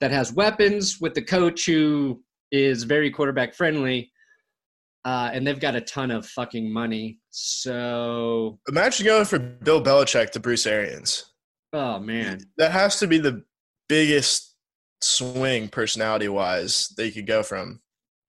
that 0.01 0.11
has 0.11 0.33
weapons 0.33 1.01
with 1.01 1.15
the 1.15 1.23
coach 1.23 1.67
who 1.67 2.23
is 2.51 2.83
very 2.85 3.11
quarterback 3.11 3.55
friendly 3.55 4.11
uh, 5.05 5.31
and 5.33 5.45
they've 5.47 5.59
got 5.59 5.75
a 5.75 5.81
ton 5.81 6.13
of 6.13 6.25
fucking 6.27 6.73
money. 6.73 7.19
So, 7.31 8.61
imagine 8.69 9.05
going 9.07 9.25
for 9.25 9.39
Bill 9.41 9.83
Belichick 9.83 10.31
to 10.31 10.41
Bruce 10.41 10.65
Arians. 10.67 11.25
oh 11.73 11.99
man, 11.99 12.39
That 12.59 12.71
has 12.71 12.99
to 13.01 13.09
be 13.09 13.19
the 13.19 13.43
biggest 13.89 14.55
swing 15.01 15.69
personality 15.69 16.29
wise 16.29 16.89
that 16.97 17.05
you 17.07 17.13
could 17.13 17.27
go 17.27 17.43
from 17.43 17.81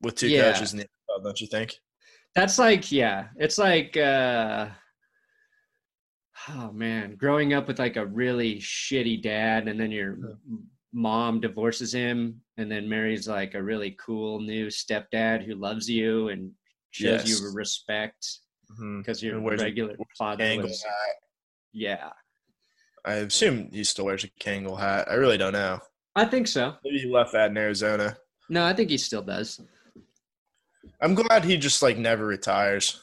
with 0.01 0.15
two 0.15 0.29
Yeah. 0.29 0.51
coaches 0.51 0.73
in 0.73 0.79
the 0.79 0.85
NFL, 0.85 1.23
don't 1.23 1.39
you 1.41 1.47
think? 1.47 1.75
that's 2.35 2.57
like 2.57 2.91
yeah, 2.91 3.27
it's 3.35 3.59
like 3.59 3.95
uh, 3.95 4.67
oh 6.49 6.71
man, 6.71 7.15
growing 7.15 7.53
up 7.53 7.67
with 7.67 7.79
like 7.79 7.95
a 7.97 8.05
really 8.05 8.55
shitty 8.57 9.21
dad, 9.21 9.67
and 9.67 9.79
then 9.79 9.91
your 9.91 10.13
m- 10.13 10.67
mom 10.91 11.39
divorces 11.39 11.93
him, 11.93 12.41
and 12.57 12.71
then 12.71 12.87
marries 12.87 13.27
like 13.27 13.55
a 13.55 13.63
really 13.63 13.95
cool 13.99 14.39
new 14.39 14.67
stepdad 14.67 15.45
who 15.45 15.55
loves 15.55 15.89
you 15.89 16.29
and 16.29 16.51
shows 16.91 17.27
Yes. 17.27 17.41
you 17.41 17.51
respect 17.53 18.39
mm-hmm. 18.71 18.99
because 18.99 19.21
your 19.23 19.39
wears 19.39 19.61
a- 19.61 19.65
regular 19.65 19.95
father 20.17 20.43
Angle 20.43 20.69
was 20.69 20.85
yeah. 21.71 22.09
I 23.05 23.15
assume 23.15 23.69
he 23.71 23.83
still 23.83 24.05
wears 24.05 24.23
a 24.23 24.29
Kangol 24.29 24.79
hat. 24.79 25.09
I 25.09 25.15
really 25.15 25.37
don't 25.37 25.51
know. 25.53 25.79
I 26.15 26.25
think 26.25 26.47
so. 26.47 26.75
Maybe 26.85 26.99
he 26.99 27.11
left 27.11 27.33
that 27.33 27.49
in 27.49 27.57
Arizona. 27.57 28.15
No, 28.49 28.63
I 28.63 28.73
think 28.73 28.89
he 28.89 28.97
still 28.97 29.23
does. 29.23 29.59
I'm 31.01 31.15
glad 31.15 31.43
he 31.43 31.57
just 31.57 31.81
like 31.81 31.97
never 31.97 32.25
retires. 32.25 33.01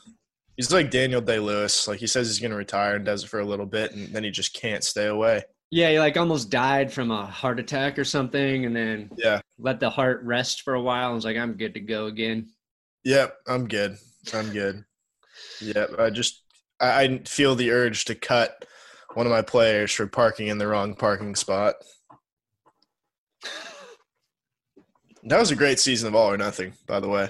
He's 0.60 0.70
like 0.70 0.90
Daniel 0.90 1.22
Day 1.22 1.38
Lewis. 1.38 1.88
Like 1.88 2.00
he 2.00 2.06
says 2.06 2.26
he's 2.28 2.38
gonna 2.38 2.54
retire 2.54 2.96
and 2.96 3.02
does 3.02 3.24
it 3.24 3.28
for 3.28 3.40
a 3.40 3.44
little 3.46 3.64
bit, 3.64 3.92
and 3.92 4.12
then 4.14 4.22
he 4.24 4.30
just 4.30 4.52
can't 4.52 4.84
stay 4.84 5.06
away. 5.06 5.42
Yeah, 5.70 5.88
he 5.90 5.98
like 5.98 6.18
almost 6.18 6.50
died 6.50 6.92
from 6.92 7.10
a 7.10 7.24
heart 7.24 7.58
attack 7.58 7.98
or 7.98 8.04
something, 8.04 8.66
and 8.66 8.76
then 8.76 9.10
Yeah. 9.16 9.40
let 9.58 9.80
the 9.80 9.88
heart 9.88 10.20
rest 10.22 10.60
for 10.60 10.74
a 10.74 10.82
while. 10.82 11.06
and 11.06 11.14
was 11.14 11.24
like, 11.24 11.38
I'm 11.38 11.54
good 11.54 11.72
to 11.72 11.80
go 11.80 12.08
again. 12.08 12.50
Yep. 13.04 13.34
I'm 13.48 13.68
good. 13.68 13.96
I'm 14.34 14.52
good. 14.52 14.84
Yep. 15.62 15.98
I 15.98 16.10
just 16.10 16.42
I, 16.78 17.04
I 17.04 17.18
feel 17.24 17.54
the 17.54 17.70
urge 17.70 18.04
to 18.04 18.14
cut 18.14 18.66
one 19.14 19.24
of 19.24 19.32
my 19.32 19.40
players 19.40 19.92
for 19.92 20.06
parking 20.06 20.48
in 20.48 20.58
the 20.58 20.66
wrong 20.66 20.94
parking 20.94 21.36
spot. 21.36 21.76
That 25.24 25.38
was 25.38 25.50
a 25.50 25.56
great 25.56 25.78
season 25.78 26.08
of 26.08 26.14
All 26.14 26.30
or 26.32 26.38
Nothing, 26.38 26.72
by 26.86 26.98
the 27.00 27.08
way. 27.08 27.28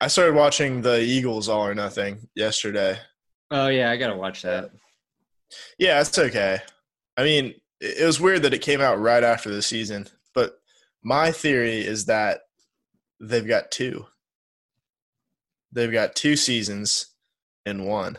I 0.00 0.08
started 0.08 0.34
watching 0.34 0.80
the 0.82 1.00
Eagles 1.00 1.48
All 1.48 1.66
or 1.66 1.74
Nothing 1.74 2.28
yesterday. 2.34 2.98
Oh 3.50 3.68
yeah, 3.68 3.90
I 3.90 3.96
gotta 3.96 4.16
watch 4.16 4.42
that. 4.42 4.70
Yeah, 5.78 6.00
it's 6.00 6.18
okay. 6.18 6.60
I 7.16 7.24
mean, 7.24 7.54
it 7.80 8.04
was 8.06 8.20
weird 8.20 8.42
that 8.42 8.54
it 8.54 8.62
came 8.62 8.80
out 8.80 9.00
right 9.00 9.22
after 9.22 9.50
the 9.50 9.62
season, 9.62 10.06
but 10.34 10.58
my 11.02 11.32
theory 11.32 11.84
is 11.84 12.06
that 12.06 12.42
they've 13.20 13.46
got 13.46 13.70
two. 13.70 14.06
They've 15.72 15.92
got 15.92 16.14
two 16.16 16.36
seasons 16.36 17.06
in 17.66 17.84
one. 17.84 18.18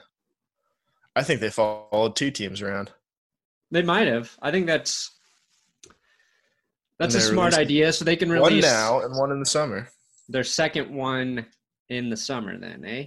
I 1.15 1.23
think 1.23 1.41
they 1.41 1.49
followed 1.49 2.15
two 2.15 2.31
teams 2.31 2.61
around. 2.61 2.91
They 3.71 3.81
might 3.81 4.07
have. 4.07 4.37
I 4.41 4.51
think 4.51 4.67
that's 4.67 5.11
that's 6.99 7.15
a 7.15 7.21
smart 7.21 7.53
idea. 7.53 7.91
So 7.93 8.05
they 8.05 8.15
can 8.15 8.29
release 8.31 8.63
One 8.63 8.73
now 8.73 8.99
and 9.01 9.17
one 9.17 9.31
in 9.31 9.39
the 9.39 9.45
summer. 9.45 9.87
their 10.29 10.43
second 10.43 10.93
one 10.93 11.45
in 11.91 12.09
the 12.09 12.17
summer. 12.17 12.57
Then, 12.57 12.83
eh? 12.85 13.05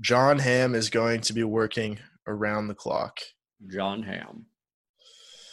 Jon 0.00 0.38
Hamm 0.40 0.74
is 0.74 0.90
going 0.90 1.20
to 1.20 1.32
be 1.32 1.44
working 1.44 1.98
around 2.26 2.66
the 2.66 2.74
clock. 2.74 3.20
Jon 3.70 4.02
Hamm. 4.02 4.46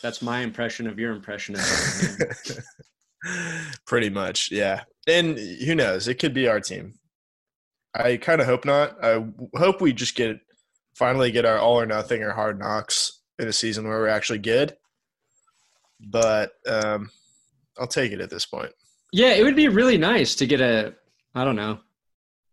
That's 0.02 0.22
my 0.22 0.40
impression 0.40 0.88
of 0.88 0.98
your 0.98 1.12
impression 1.12 1.56
of 1.56 1.62
Jon 1.62 2.28
Hamm. 2.48 3.44
Pretty 3.86 4.10
much, 4.10 4.50
yeah. 4.52 4.82
And 5.06 5.38
who 5.38 5.76
knows? 5.76 6.08
It 6.08 6.16
could 6.16 6.34
be 6.34 6.48
our 6.48 6.60
team. 6.60 6.96
I 7.94 8.18
kind 8.18 8.42
of 8.42 8.48
hope 8.48 8.66
not. 8.66 9.04
I 9.04 9.24
hope 9.56 9.82
we 9.82 9.94
just 9.94 10.16
get 10.16 10.40
finally 10.96 11.30
get 11.32 11.46
our 11.46 11.60
all 11.60 11.80
or 11.80 11.86
nothing 11.86 12.24
or 12.24 12.32
hard 12.32 12.58
knocks 12.58 13.22
in 13.38 13.48
a 13.48 13.54
season 13.54 13.88
where 13.88 14.00
we're 14.00 14.08
actually 14.08 14.40
good. 14.40 14.76
But 16.00 16.52
um, 16.68 17.12
I'll 17.78 17.88
take 17.88 18.12
it 18.12 18.22
at 18.22 18.30
this 18.30 18.46
point. 18.46 18.72
Yeah, 19.12 19.34
it 19.34 19.44
would 19.44 19.58
be 19.58 19.68
really 19.68 19.98
nice 19.98 20.36
to 20.36 20.48
get 20.48 20.62
a 20.62 20.96
I 21.36 21.44
don't 21.44 21.58
know 21.58 21.80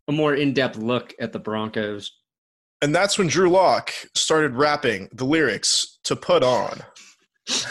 a 0.08 0.12
more 0.12 0.34
in 0.34 0.54
depth 0.54 0.76
look 0.76 1.14
at 1.20 1.32
the 1.32 1.38
Broncos. 1.38 2.10
And 2.80 2.94
that's 2.94 3.18
when 3.18 3.26
Drew 3.26 3.50
Lock 3.50 3.92
started 4.14 4.54
rapping 4.54 5.08
the 5.12 5.24
lyrics 5.24 5.98
to 6.04 6.16
put 6.16 6.42
on. 6.42 6.80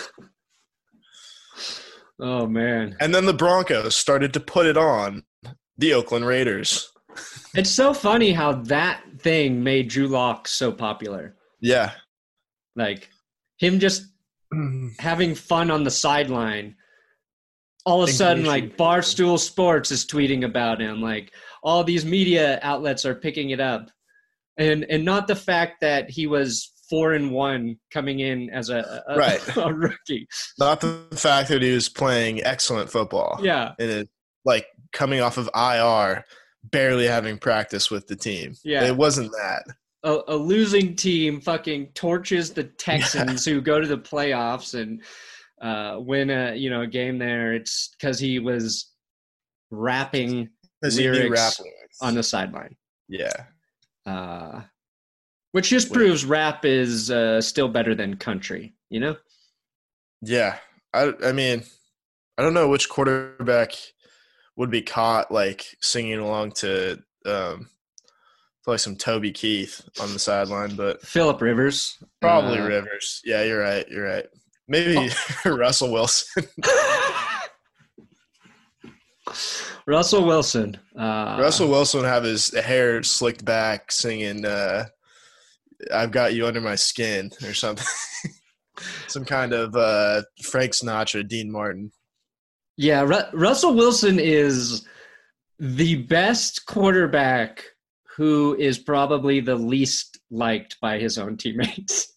Oh 2.19 2.47
man, 2.47 2.95
And 2.99 3.13
then 3.13 3.25
the 3.25 3.33
Broncos 3.33 3.95
started 3.95 4.33
to 4.33 4.39
put 4.39 4.65
it 4.65 4.75
on 4.77 5.23
the 5.77 5.93
Oakland 5.93 6.25
Raiders. 6.25 6.91
it's 7.53 7.69
so 7.69 7.93
funny 7.93 8.31
how 8.31 8.53
that 8.53 9.03
thing 9.19 9.63
made 9.63 9.89
Drew 9.89 10.07
Lock 10.07 10.47
so 10.47 10.71
popular. 10.71 11.35
Yeah. 11.61 11.91
Like 12.75 13.09
him 13.59 13.79
just 13.79 14.03
having 14.99 15.35
fun 15.35 15.69
on 15.69 15.83
the 15.83 15.91
sideline. 15.91 16.75
All 17.85 18.01
of 18.03 18.09
a 18.09 18.11
sudden, 18.11 18.43
like 18.45 18.75
Barstool 18.75 19.39
Sports 19.39 19.91
is 19.91 20.05
tweeting 20.05 20.43
about 20.43 20.81
him. 20.81 21.01
Like 21.01 21.31
all 21.63 21.83
these 21.83 22.05
media 22.05 22.59
outlets 22.61 23.05
are 23.05 23.15
picking 23.15 23.51
it 23.51 23.59
up, 23.59 23.89
and 24.57 24.85
and 24.89 25.05
not 25.05 25.27
the 25.27 25.35
fact 25.35 25.81
that 25.81 26.09
he 26.09 26.27
was 26.27 26.71
four 26.89 27.13
and 27.13 27.31
one 27.31 27.77
coming 27.91 28.19
in 28.19 28.49
as 28.49 28.69
a, 28.69 29.03
a 29.07 29.15
right 29.17 29.57
a 29.57 29.73
rookie. 29.73 30.27
Not 30.59 30.81
the 30.81 31.03
fact 31.13 31.49
that 31.49 31.61
he 31.61 31.73
was 31.73 31.89
playing 31.89 32.43
excellent 32.43 32.89
football. 32.89 33.39
Yeah, 33.41 33.73
and 33.79 33.89
it, 33.89 34.09
like 34.45 34.67
coming 34.93 35.21
off 35.21 35.37
of 35.37 35.49
IR, 35.55 36.23
barely 36.63 37.07
having 37.07 37.37
practice 37.37 37.91
with 37.91 38.07
the 38.07 38.15
team. 38.15 38.53
Yeah, 38.63 38.85
it 38.85 38.95
wasn't 38.95 39.31
that. 39.31 39.63
A, 40.03 40.19
a 40.27 40.35
losing 40.35 40.95
team 40.95 41.41
fucking 41.41 41.87
torches 41.93 42.53
the 42.53 42.63
Texans, 42.63 43.45
yeah. 43.45 43.53
who 43.55 43.61
go 43.61 43.81
to 43.81 43.87
the 43.87 43.97
playoffs 43.97 44.79
and 44.79 45.01
uh, 45.61 45.99
win 45.99 46.29
a 46.29 46.55
you 46.55 46.69
know 46.69 46.81
a 46.81 46.87
game 46.87 47.17
there. 47.17 47.53
It's 47.53 47.89
because 47.89 48.19
he 48.19 48.39
was 48.39 48.91
rapping 49.69 50.49
lyrics 50.81 51.61
on 52.01 52.15
the 52.15 52.23
sideline. 52.23 52.75
Yeah. 53.07 53.45
Uh, 54.05 54.61
which 55.51 55.69
just 55.69 55.91
proves 55.91 56.25
rap 56.25 56.65
is 56.65 57.09
uh, 57.09 57.41
still 57.41 57.67
better 57.67 57.95
than 57.95 58.17
country, 58.17 58.75
you 58.89 58.99
know? 58.99 59.15
Yeah. 60.21 60.57
I, 60.93 61.13
I 61.23 61.31
mean, 61.31 61.63
I 62.37 62.43
don't 62.43 62.53
know 62.53 62.67
which 62.67 62.89
quarterback 62.89 63.71
would 64.55 64.69
be 64.69 64.81
caught 64.81 65.31
like 65.31 65.65
singing 65.81 66.19
along 66.19 66.51
to 66.51 66.99
um, 67.25 67.69
play 68.63 68.77
some 68.77 68.95
Toby 68.95 69.31
Keith 69.31 69.81
on 70.01 70.13
the 70.13 70.19
sideline, 70.19 70.75
but 70.75 71.01
Philip 71.01 71.41
Rivers. 71.41 71.97
Probably 72.21 72.59
uh, 72.59 72.67
Rivers. 72.67 73.21
Yeah, 73.23 73.43
you're 73.43 73.61
right. 73.61 73.87
You're 73.89 74.05
right. 74.05 74.25
Maybe 74.67 75.09
oh. 75.45 75.49
Russell 75.55 75.91
Wilson. 75.91 76.43
Russell 79.85 80.25
Wilson. 80.25 80.77
Uh, 80.97 81.37
Russell 81.39 81.69
Wilson 81.69 82.03
have 82.03 82.23
his 82.23 82.53
hair 82.53 83.03
slicked 83.03 83.45
back, 83.45 83.91
singing 83.91 84.45
uh, 84.45 84.85
"I've 85.93 86.11
got 86.11 86.33
you 86.33 86.47
under 86.47 86.61
my 86.61 86.75
skin" 86.75 87.31
or 87.43 87.53
something. 87.53 87.85
Some 89.07 89.25
kind 89.25 89.53
of 89.53 89.75
uh, 89.75 90.23
Frank 90.43 90.73
Sinatra, 90.73 91.27
Dean 91.27 91.51
Martin. 91.51 91.91
Yeah, 92.77 93.01
Ru- 93.01 93.39
Russell 93.39 93.73
Wilson 93.73 94.19
is 94.19 94.85
the 95.59 96.03
best 96.03 96.65
quarterback 96.67 97.63
who 98.15 98.55
is 98.59 98.77
probably 98.77 99.39
the 99.39 99.55
least 99.55 100.19
liked 100.29 100.77
by 100.81 100.99
his 100.99 101.17
own 101.17 101.37
teammates. 101.37 102.13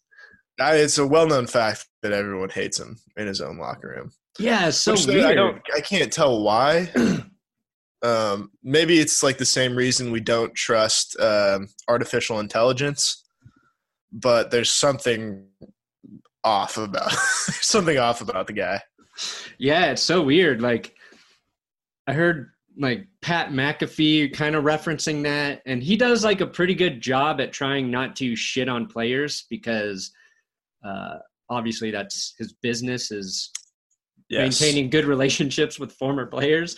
It's 0.58 0.98
a 0.98 1.06
well-known 1.06 1.46
fact 1.46 1.86
that 2.02 2.12
everyone 2.12 2.50
hates 2.50 2.78
him 2.78 2.98
in 3.16 3.26
his 3.26 3.40
own 3.40 3.56
locker 3.56 3.88
room. 3.96 4.12
Yeah, 4.38 4.68
it's 4.68 4.78
so 4.78 4.92
Which 4.92 5.06
weird. 5.06 5.24
I 5.24 5.34
don't. 5.34 5.60
I 5.74 5.80
can't 5.80 6.12
tell 6.12 6.42
why. 6.42 6.90
um, 8.02 8.50
maybe 8.62 8.98
it's 8.98 9.22
like 9.22 9.38
the 9.38 9.44
same 9.44 9.74
reason 9.74 10.12
we 10.12 10.20
don't 10.20 10.54
trust 10.54 11.18
um, 11.20 11.68
artificial 11.88 12.40
intelligence, 12.40 13.24
but 14.12 14.50
there's 14.50 14.72
something 14.72 15.46
off 16.44 16.78
about 16.78 17.12
something 17.12 17.98
off 17.98 18.20
about 18.20 18.46
the 18.46 18.52
guy. 18.52 18.80
Yeah, 19.58 19.90
it's 19.90 20.02
so 20.02 20.22
weird. 20.22 20.62
Like 20.62 20.94
I 22.06 22.12
heard 22.12 22.50
like 22.78 23.06
Pat 23.20 23.50
McAfee 23.50 24.32
kind 24.32 24.54
of 24.54 24.64
referencing 24.64 25.22
that, 25.24 25.60
and 25.66 25.82
he 25.82 25.96
does 25.96 26.24
like 26.24 26.40
a 26.40 26.46
pretty 26.46 26.74
good 26.74 27.00
job 27.00 27.40
at 27.40 27.52
trying 27.52 27.90
not 27.90 28.16
to 28.16 28.36
shit 28.36 28.68
on 28.68 28.86
players 28.86 29.44
because 29.50 30.12
uh, 30.84 31.18
obviously 31.50 31.90
that's 31.90 32.34
his 32.38 32.52
business 32.54 33.10
is 33.10 33.50
yes. 34.30 34.60
maintaining 34.60 34.88
good 34.88 35.04
relationships 35.04 35.78
with 35.78 35.92
former 35.92 36.26
players. 36.26 36.76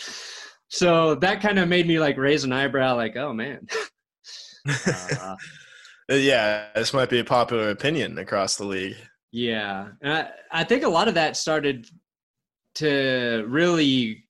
So 0.68 1.14
that 1.16 1.40
kind 1.40 1.59
of 1.59 1.68
made 1.68 1.87
me 1.87 2.00
like 2.00 2.16
raise 2.16 2.44
an 2.44 2.52
eyebrow, 2.52 2.97
like, 2.97 3.16
oh 3.16 3.32
man. 3.32 3.66
uh, 4.87 5.37
yeah, 6.09 6.68
this 6.74 6.94
might 6.94 7.11
be 7.11 7.20
a 7.20 7.24
popular 7.24 7.70
opinion 7.70 8.18
across 8.18 8.57
the 8.57 8.64
league. 8.64 8.96
Yeah, 9.33 9.88
I, 10.03 10.29
I 10.50 10.64
think 10.64 10.85
a 10.85 10.88
lot 10.88 11.09
of 11.09 11.14
that 11.14 11.37
started 11.37 11.87
to 12.77 13.44
really 13.48 14.24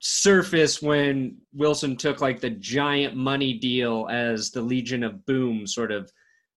surface 0.00 0.82
when 0.82 1.38
Wilson 1.52 1.96
took 1.96 2.20
like 2.20 2.40
the 2.40 2.50
giant 2.50 3.16
money 3.16 3.54
deal 3.54 4.06
as 4.10 4.50
the 4.50 4.60
Legion 4.60 5.02
of 5.02 5.24
Boom 5.26 5.66
sort 5.66 5.90
of 5.90 6.10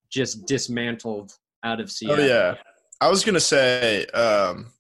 just 0.10 0.46
dismantled 0.46 1.32
out 1.64 1.80
of 1.80 1.90
Seattle. 1.92 2.24
Oh 2.24 2.28
yeah, 2.28 2.56
I 3.02 3.10
was 3.10 3.24
gonna 3.24 3.40
say 3.40 4.06
um, 4.08 4.72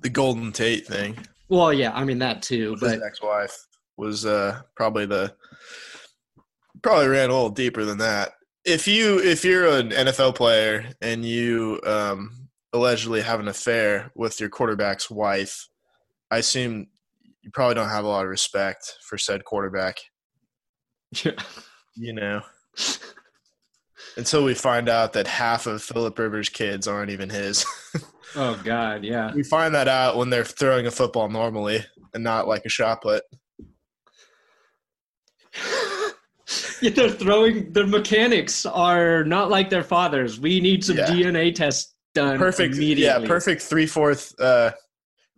the 0.00 0.10
Golden 0.10 0.52
Tate 0.52 0.86
thing. 0.86 1.18
Well, 1.48 1.72
yeah, 1.72 1.92
I 1.92 2.04
mean 2.04 2.18
that 2.20 2.42
too. 2.42 2.76
But 2.80 2.92
his 2.92 3.02
ex-wife 3.02 3.66
was 3.96 4.24
uh, 4.24 4.62
probably 4.74 5.06
the 5.06 5.34
probably 6.82 7.08
ran 7.08 7.30
a 7.30 7.32
little 7.32 7.50
deeper 7.50 7.84
than 7.84 7.98
that. 7.98 8.32
If 8.64 8.88
you 8.88 9.18
if 9.18 9.44
you're 9.44 9.66
an 9.68 9.90
NFL 9.90 10.34
player 10.34 10.86
and 11.00 11.24
you 11.24 11.80
um, 11.84 12.48
allegedly 12.72 13.20
have 13.20 13.40
an 13.40 13.48
affair 13.48 14.10
with 14.14 14.40
your 14.40 14.48
quarterback's 14.48 15.10
wife, 15.10 15.68
I 16.30 16.38
assume 16.38 16.86
you 17.42 17.50
probably 17.50 17.74
don't 17.74 17.88
have 17.88 18.04
a 18.04 18.08
lot 18.08 18.24
of 18.24 18.30
respect 18.30 18.98
for 19.02 19.18
said 19.18 19.44
quarterback. 19.44 19.98
Yeah. 21.24 21.32
You 21.94 22.14
know. 22.14 22.40
Until 24.16 24.44
we 24.44 24.54
find 24.54 24.88
out 24.88 25.12
that 25.12 25.26
half 25.26 25.66
of 25.66 25.82
Philip 25.82 26.18
Rivers' 26.18 26.48
kids 26.48 26.88
aren't 26.88 27.10
even 27.10 27.28
his. 27.28 27.66
oh 28.36 28.60
God, 28.64 29.04
yeah. 29.04 29.32
We 29.34 29.42
find 29.42 29.74
that 29.74 29.88
out 29.88 30.16
when 30.16 30.30
they're 30.30 30.44
throwing 30.44 30.86
a 30.86 30.90
football 30.90 31.28
normally 31.28 31.84
and 32.14 32.24
not 32.24 32.48
like 32.48 32.64
a 32.64 32.68
shot 32.68 33.02
put. 33.02 33.24
yeah, 36.80 36.90
they're 36.90 37.10
throwing 37.10 37.72
their 37.72 37.86
mechanics 37.86 38.66
are 38.66 39.24
not 39.24 39.50
like 39.50 39.70
their 39.70 39.84
fathers. 39.84 40.40
We 40.40 40.60
need 40.60 40.84
some 40.84 40.96
yeah. 40.96 41.06
DNA 41.06 41.54
tests 41.54 41.94
done 42.14 42.38
perfect 42.38 42.74
immediately. 42.74 43.22
Yeah, 43.22 43.28
perfect 43.28 43.62
three 43.62 43.86
fourth 43.86 44.38
uh, 44.40 44.72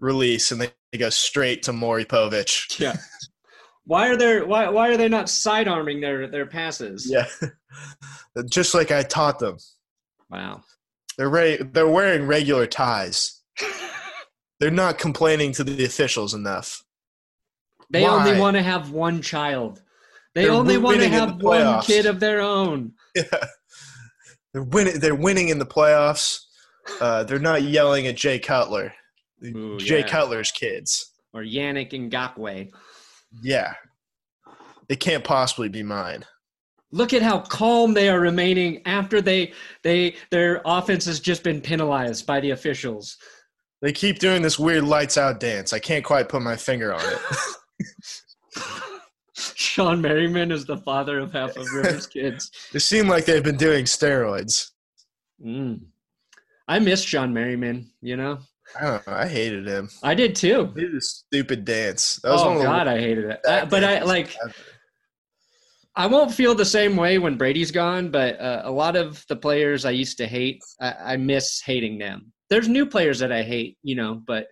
release, 0.01 0.53
and 0.53 0.61
they, 0.61 0.71
they 0.93 0.99
go 0.99 1.11
straight 1.11 1.63
to 1.65 1.73
Maury 1.73 2.05
Povich. 2.05 2.79
Yeah. 2.81 2.97
Why 3.87 4.09
are 4.09 4.17
they 4.17 4.41
why 4.41 4.71
why 4.71 4.89
are 4.89 4.97
they 4.97 5.11
not 5.11 5.29
side 5.29 5.69
arming 5.69 6.01
their 6.01 6.27
their 6.27 6.47
passes? 6.47 7.07
Yeah, 7.07 7.27
just 8.49 8.73
like 8.73 8.91
I 8.91 9.03
taught 9.03 9.39
them. 9.39 9.59
Wow. 10.31 10.63
They're 11.17 11.29
re- 11.29 11.59
they're 11.63 11.89
wearing 11.89 12.27
regular 12.27 12.67
ties. 12.67 13.41
they're 14.61 14.71
not 14.71 14.99
complaining 14.99 15.53
to 15.53 15.65
the 15.65 15.85
officials 15.85 16.35
enough. 16.35 16.83
They 17.91 18.03
Why? 18.03 18.09
only 18.09 18.41
want 18.41 18.57
to 18.57 18.63
have 18.63 18.91
one 18.91 19.23
child. 19.23 19.83
They 20.35 20.45
they're 20.45 20.53
only 20.53 20.79
want 20.79 20.99
to 21.01 21.09
have 21.09 21.41
one 21.41 21.83
kid 21.83 22.07
of 22.07 22.21
their 22.21 22.41
own. 22.41 22.93
Yeah. 23.17 23.47
They're 24.53 24.65
winning. 24.65 24.99
They're 24.99 25.15
winning 25.15 25.49
in 25.51 25.59
the 25.59 25.67
playoffs. 25.67 26.41
Uh, 27.01 27.25
they're 27.25 27.39
not 27.39 27.63
yelling 27.63 28.07
at 28.09 28.17
Jay 28.17 28.39
Cutler. 28.39 28.93
Ooh, 29.45 29.79
Jay 29.79 30.01
yeah. 30.01 30.07
Cutler's 30.07 30.51
kids. 30.51 31.13
Or 31.33 31.43
Yannick 31.43 31.93
Ngakoue. 31.93 32.71
Yeah. 33.43 33.75
It 34.89 35.01
can't 35.01 35.25
possibly 35.25 35.69
be 35.69 35.83
mine. 35.83 36.25
Look 36.95 37.13
at 37.13 37.23
how 37.23 37.41
calm 37.41 37.93
they 37.93 38.09
are 38.09 38.21
remaining 38.21 38.81
after 38.87 39.21
they 39.21 39.53
they 39.83 40.15
their 40.31 40.63
offense 40.65 41.05
has 41.07 41.19
just 41.19 41.43
been 41.43 41.61
penalized 41.61 42.25
by 42.25 42.39
the 42.39 42.51
officials. 42.51 43.17
They 43.83 43.93
keep 43.93 44.21
doing 44.21 44.43
this 44.43 44.61
weird 44.61 44.85
lights 44.85 45.19
out 45.19 45.41
dance. 45.41 45.73
I 45.73 45.81
can't 45.81 46.05
quite 46.05 46.29
put 46.29 46.41
my 46.41 46.55
finger 46.55 46.95
on 46.95 47.03
it. 47.05 47.19
Shawne 49.37 50.01
Merriman 50.01 50.53
is 50.53 50.67
the 50.67 50.77
father 50.77 51.19
of 51.19 51.33
half 51.33 51.57
of 51.57 51.67
Rivers' 51.73 52.07
kids. 52.07 52.53
They 52.73 52.79
seem 52.79 53.09
like 53.09 53.25
they've 53.25 53.43
been 53.43 53.57
doing 53.57 53.87
steroids. 53.87 54.71
Mm. 55.45 55.81
I 56.69 56.79
miss 56.79 57.05
Shawne 57.05 57.33
Merriman, 57.33 57.91
you 58.03 58.17
know? 58.17 58.39
I 58.79 58.85
don't 58.85 59.07
know. 59.07 59.13
I 59.13 59.27
hated 59.27 59.67
him. 59.67 59.91
I 60.05 60.15
did 60.15 60.37
too. 60.37 60.73
He 60.77 60.83
did 60.83 60.95
a 60.95 61.01
stupid 61.01 61.65
dance. 61.65 62.21
That 62.23 62.31
was 62.31 62.43
oh, 62.43 62.63
God, 62.63 62.87
I 62.87 63.01
hated 63.01 63.25
it. 63.25 63.41
I, 63.49 63.65
but 63.65 63.83
I 63.83 64.03
like. 64.03 64.37
I 65.97 66.07
won't 66.07 66.35
feel 66.35 66.55
the 66.55 66.65
same 66.65 66.97
way 66.97 67.19
when 67.19 67.37
Brady's 67.37 67.71
gone, 67.71 68.11
but 68.11 68.41
uh, 68.41 68.63
a 68.65 68.71
lot 68.71 68.97
of 68.97 69.25
the 69.29 69.37
players 69.37 69.85
I 69.85 69.93
used 69.93 70.19
to 70.19 70.27
hate, 70.27 70.61
I, 70.81 70.93
I, 70.93 71.17
miss 71.17 71.61
hating 71.61 71.99
them. 71.99 72.33
There's 72.51 72.69
new 72.69 72.85
players 72.85 73.21
that 73.21 73.31
I 73.31 73.43
hate, 73.43 73.79
you 73.83 73.95
know, 73.95 74.21
but 74.27 74.49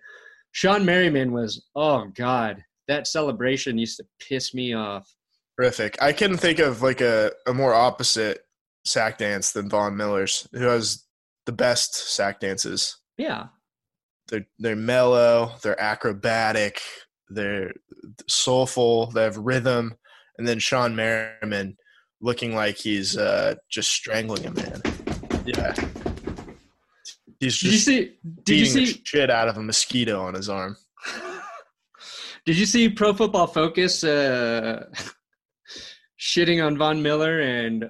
Shawne 0.53 0.85
Merriman 0.85 1.33
was, 1.33 1.65
oh 1.75 2.05
God, 2.15 2.63
that 2.87 3.07
celebration 3.07 3.77
used 3.77 3.97
to 3.97 4.05
piss 4.19 4.53
me 4.53 4.73
off. 4.73 5.13
Terrific. 5.59 6.01
I 6.01 6.13
can 6.13 6.37
think 6.37 6.59
of 6.59 6.81
like 6.81 7.01
a, 7.01 7.31
a 7.45 7.53
more 7.53 7.73
opposite 7.73 8.45
sack 8.85 9.17
dance 9.17 9.51
than 9.51 9.69
Von 9.69 9.97
Miller's, 9.97 10.47
who 10.53 10.65
has 10.65 11.03
the 11.45 11.51
best 11.51 11.93
sack 11.93 12.39
dances. 12.39 12.97
Yeah. 13.17 13.47
They're 14.29 14.47
they're 14.59 14.75
mellow, 14.77 15.55
they're 15.61 15.79
acrobatic, 15.79 16.81
they're 17.29 17.73
soulful, 18.29 19.07
they 19.07 19.23
have 19.23 19.37
rhythm 19.37 19.95
and 20.37 20.47
then 20.47 20.57
Shawne 20.59 20.95
Merriman 20.95 21.77
looking 22.21 22.55
like 22.55 22.77
he's 22.77 23.17
uh, 23.17 23.55
just 23.69 23.89
strangling 23.91 24.45
a 24.45 24.51
man. 24.51 24.81
Yeah, 25.45 25.73
He's 27.39 27.59
Did 27.59 27.71
you 27.73 27.77
see? 27.77 28.15
Did 28.43 28.59
you 28.59 28.65
see? 28.65 28.85
the 28.85 29.01
shit 29.03 29.29
out 29.29 29.49
of 29.49 29.57
a 29.57 29.61
mosquito 29.61 30.21
on 30.21 30.33
his 30.33 30.47
arm. 30.49 30.77
Did 32.45 32.57
you 32.57 32.65
see 32.65 32.89
Pro 32.89 33.13
Football 33.13 33.47
Focus 33.47 34.03
uh, 34.03 34.85
shitting 36.19 36.65
on 36.65 36.77
Von 36.77 37.01
Miller 37.01 37.41
and 37.41 37.89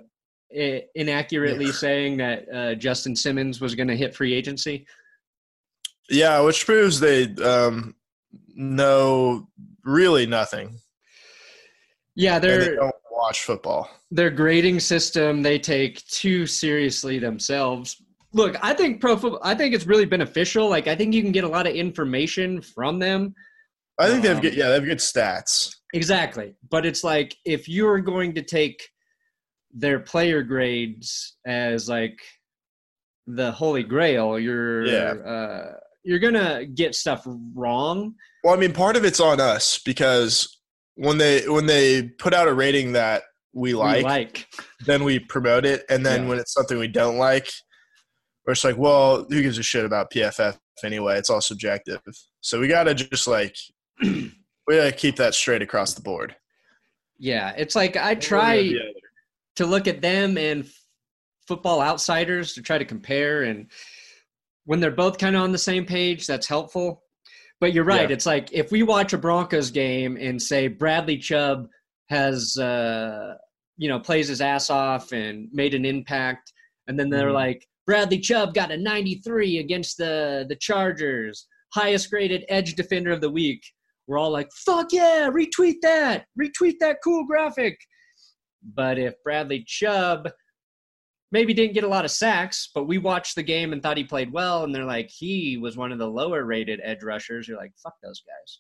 inaccurately 0.96 1.66
Yeah. 1.68 1.72
saying 1.72 2.18
that 2.18 2.46
uh, 2.54 2.76
Justin 2.76 3.16
Simmons 3.16 3.62
was 3.62 3.76
going 3.76 3.88
to 3.88 3.96
hit 3.96 4.16
free 4.16 4.34
agency? 4.34 4.86
Yeah, 6.10 6.42
which 6.42 6.66
proves 6.66 7.00
they 7.00 7.34
um, 7.44 7.96
know 8.56 9.48
really 9.84 10.26
nothing. 10.26 10.80
Yeah, 12.16 12.40
they 12.40 12.76
don't 12.76 12.94
watch 13.12 13.42
football. 13.44 13.90
their 14.12 14.30
grading 14.30 14.80
system 14.80 15.42
they 15.42 15.58
take 15.60 16.06
too 16.08 16.46
seriously 16.46 17.20
themselves. 17.20 18.02
Look, 18.34 18.56
I 18.64 18.74
think 18.74 19.00
pro 19.02 19.16
football. 19.18 19.42
I 19.44 19.54
think 19.56 19.74
it's 19.76 19.86
really 19.86 20.06
beneficial. 20.06 20.68
Like, 20.70 20.88
I 20.88 20.96
think 20.96 21.14
you 21.14 21.22
can 21.22 21.32
get 21.32 21.44
a 21.44 21.48
lot 21.48 21.68
of 21.68 21.76
information 21.76 22.62
from 22.62 23.00
them. 23.00 23.34
I 24.00 24.10
think 24.10 24.24
they 24.24 24.28
have 24.30 24.38
Um, 24.38 24.42
good. 24.44 24.56
Yeah, 24.56 24.70
they 24.70 24.74
have 24.76 24.86
good 24.86 24.98
stats. 24.98 25.76
Exactly. 25.94 26.56
But 26.70 26.86
it's 26.86 27.04
like 27.04 27.36
if 27.46 27.70
you're 27.70 28.00
going 28.00 28.34
to 28.36 28.42
take 28.42 28.82
their 29.72 30.00
player 30.00 30.42
grades 30.44 31.38
as 31.46 31.88
like 31.88 32.18
the 33.28 33.52
holy 33.52 33.84
grail, 33.84 34.40
you're 34.40 34.86
Yeah. 34.86 35.12
uh, 35.14 35.74
you're 36.04 36.20
gonna 36.20 36.66
get 36.66 36.96
stuff 36.96 37.24
wrong. 37.56 38.16
Well, 38.44 38.54
I 38.54 38.58
mean, 38.58 38.74
part 38.74 38.98
of 38.98 39.06
it's 39.06 39.20
on 39.22 39.40
us 39.40 39.80
because 39.86 40.53
when 40.96 41.18
they 41.18 41.48
when 41.48 41.66
they 41.66 42.04
put 42.04 42.34
out 42.34 42.48
a 42.48 42.54
rating 42.54 42.94
that 42.94 43.24
we 43.54 43.74
We 43.74 43.80
like, 43.80 44.04
like. 44.04 44.48
then 44.86 45.04
we 45.04 45.20
promote 45.20 45.66
it, 45.66 45.84
and 45.90 46.06
then 46.06 46.24
Yeah. 46.24 46.30
when 46.30 46.40
it's 46.40 46.54
something 46.54 46.78
we 46.78 46.88
don't 46.88 47.18
like, 47.18 47.50
we're 48.46 48.54
just 48.54 48.64
like, 48.66 48.78
well, 48.78 49.26
who 49.30 49.42
gives 49.42 49.58
a 49.58 49.64
shit 49.64 49.86
about 49.86 50.12
PFF 50.12 50.58
anyway? 50.84 51.18
It's 51.18 51.30
all 51.30 51.42
subjective. 51.42 52.02
So 52.42 52.60
we 52.60 52.68
gotta 52.68 52.94
just 52.94 53.28
like 53.28 53.56
we 54.02 54.32
gotta 54.70 54.92
keep 54.92 55.16
that 55.18 55.34
straight 55.34 55.62
across 55.62 55.94
the 55.94 56.02
board. 56.02 56.36
Yeah, 57.18 57.54
it's 57.58 57.76
like 57.76 57.96
I 57.96 58.00
One 58.00 58.08
way 58.10 58.18
or 58.18 58.22
try 58.22 58.74
to 59.56 59.66
look 59.66 59.88
at 59.88 60.02
them 60.02 60.38
and 60.38 60.68
football 61.48 61.82
outsiders 61.82 62.54
to 62.54 62.62
try 62.62 62.78
to 62.78 62.86
compare 62.86 63.44
and 63.44 63.70
when 64.66 64.80
they're 64.80 64.92
both 64.92 65.18
kind 65.18 65.36
of 65.36 65.42
on 65.44 65.52
the 65.52 65.58
same 65.58 65.86
page 65.86 66.26
that's 66.26 66.48
helpful 66.48 67.03
but 67.64 67.72
you're 67.74 67.86
right 67.86 68.10
Yeah. 68.10 68.14
it's 68.16 68.26
like 68.26 68.52
if 68.52 68.72
we 68.74 68.84
watch 68.84 69.14
a 69.14 69.18
broncos 69.18 69.72
game 69.72 70.18
and 70.18 70.42
say 70.42 70.68
bradley 70.68 71.18
chubb 71.18 71.70
has 72.10 72.58
uh 72.58 73.36
you 73.78 73.88
know 73.88 74.00
plays 74.02 74.28
his 74.28 74.42
ass 74.42 74.70
off 74.70 75.14
and 75.14 75.48
made 75.54 75.74
an 75.74 75.86
impact 75.86 76.52
and 76.88 77.00
then 77.00 77.10
they're 77.10 77.30
Mhm. 77.30 77.46
like 77.46 77.66
bradley 77.88 78.20
chubb 78.20 78.54
got 78.54 78.70
a 78.72 78.78
93 78.78 79.60
against 79.60 79.98
the 79.98 80.46
the 80.50 80.58
chargers 80.58 81.48
highest 81.74 82.10
graded 82.10 82.44
edge 82.50 82.76
defender 82.76 83.12
of 83.12 83.22
the 83.22 83.30
week 83.42 83.64
we're 84.08 84.18
all 84.18 84.30
like 84.40 84.50
fuck 84.66 84.88
yeah 84.92 85.30
retweet 85.30 85.76
that 85.84 86.26
retweet 86.38 86.76
that 86.82 86.98
cool 87.02 87.26
graphic 87.26 87.78
but 88.76 88.98
if 88.98 89.14
Bradley 89.24 89.64
Chubb 89.68 90.30
maybe 91.34 91.54
didn't 91.54 91.74
get 91.74 91.84
a 91.84 91.88
lot 91.88 92.06
of 92.06 92.12
sacks, 92.12 92.70
but 92.74 92.86
we 92.86 93.00
watched 93.00 93.36
the 93.36 93.44
game 93.44 93.74
and 93.74 93.82
thought 93.84 93.98
he 93.98 94.04
played 94.04 94.32
well, 94.32 94.64
and 94.64 94.74
they're 94.74 94.86
like, 94.86 95.10
he 95.10 95.58
was 95.58 95.76
one 95.76 95.92
of 95.92 95.98
the 95.98 96.08
lower 96.08 96.46
rated 96.46 96.80
edge 96.84 97.04
rushers, 97.04 97.48
you're 97.48 97.58
like, 97.58 97.74
fuck 97.82 97.96
those 98.04 98.22
guys. 98.22 98.60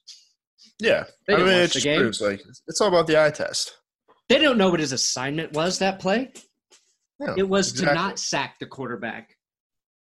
Yeah, 0.80 1.04
They 1.28 1.36
I 1.36 1.38
mean, 1.38 1.48
it 1.50 1.68
the 1.68 1.74
just 1.74 1.84
game. 1.86 2.00
proves 2.00 2.20
like 2.20 2.42
it's 2.68 2.82
all 2.82 2.88
about 2.90 3.08
the 3.08 3.22
eye 3.24 3.30
test. 3.30 3.78
They 4.28 4.40
don't 4.40 4.58
know 4.58 4.70
what 4.72 4.80
his 4.80 4.92
assignment 4.92 5.54
was 5.54 5.80
that 5.80 6.00
play. 6.00 6.34
It 7.38 7.48
was 7.48 7.72
to 7.74 7.86
not 7.86 8.20
sack 8.20 8.60
the 8.60 8.66
quarterback. 8.66 9.38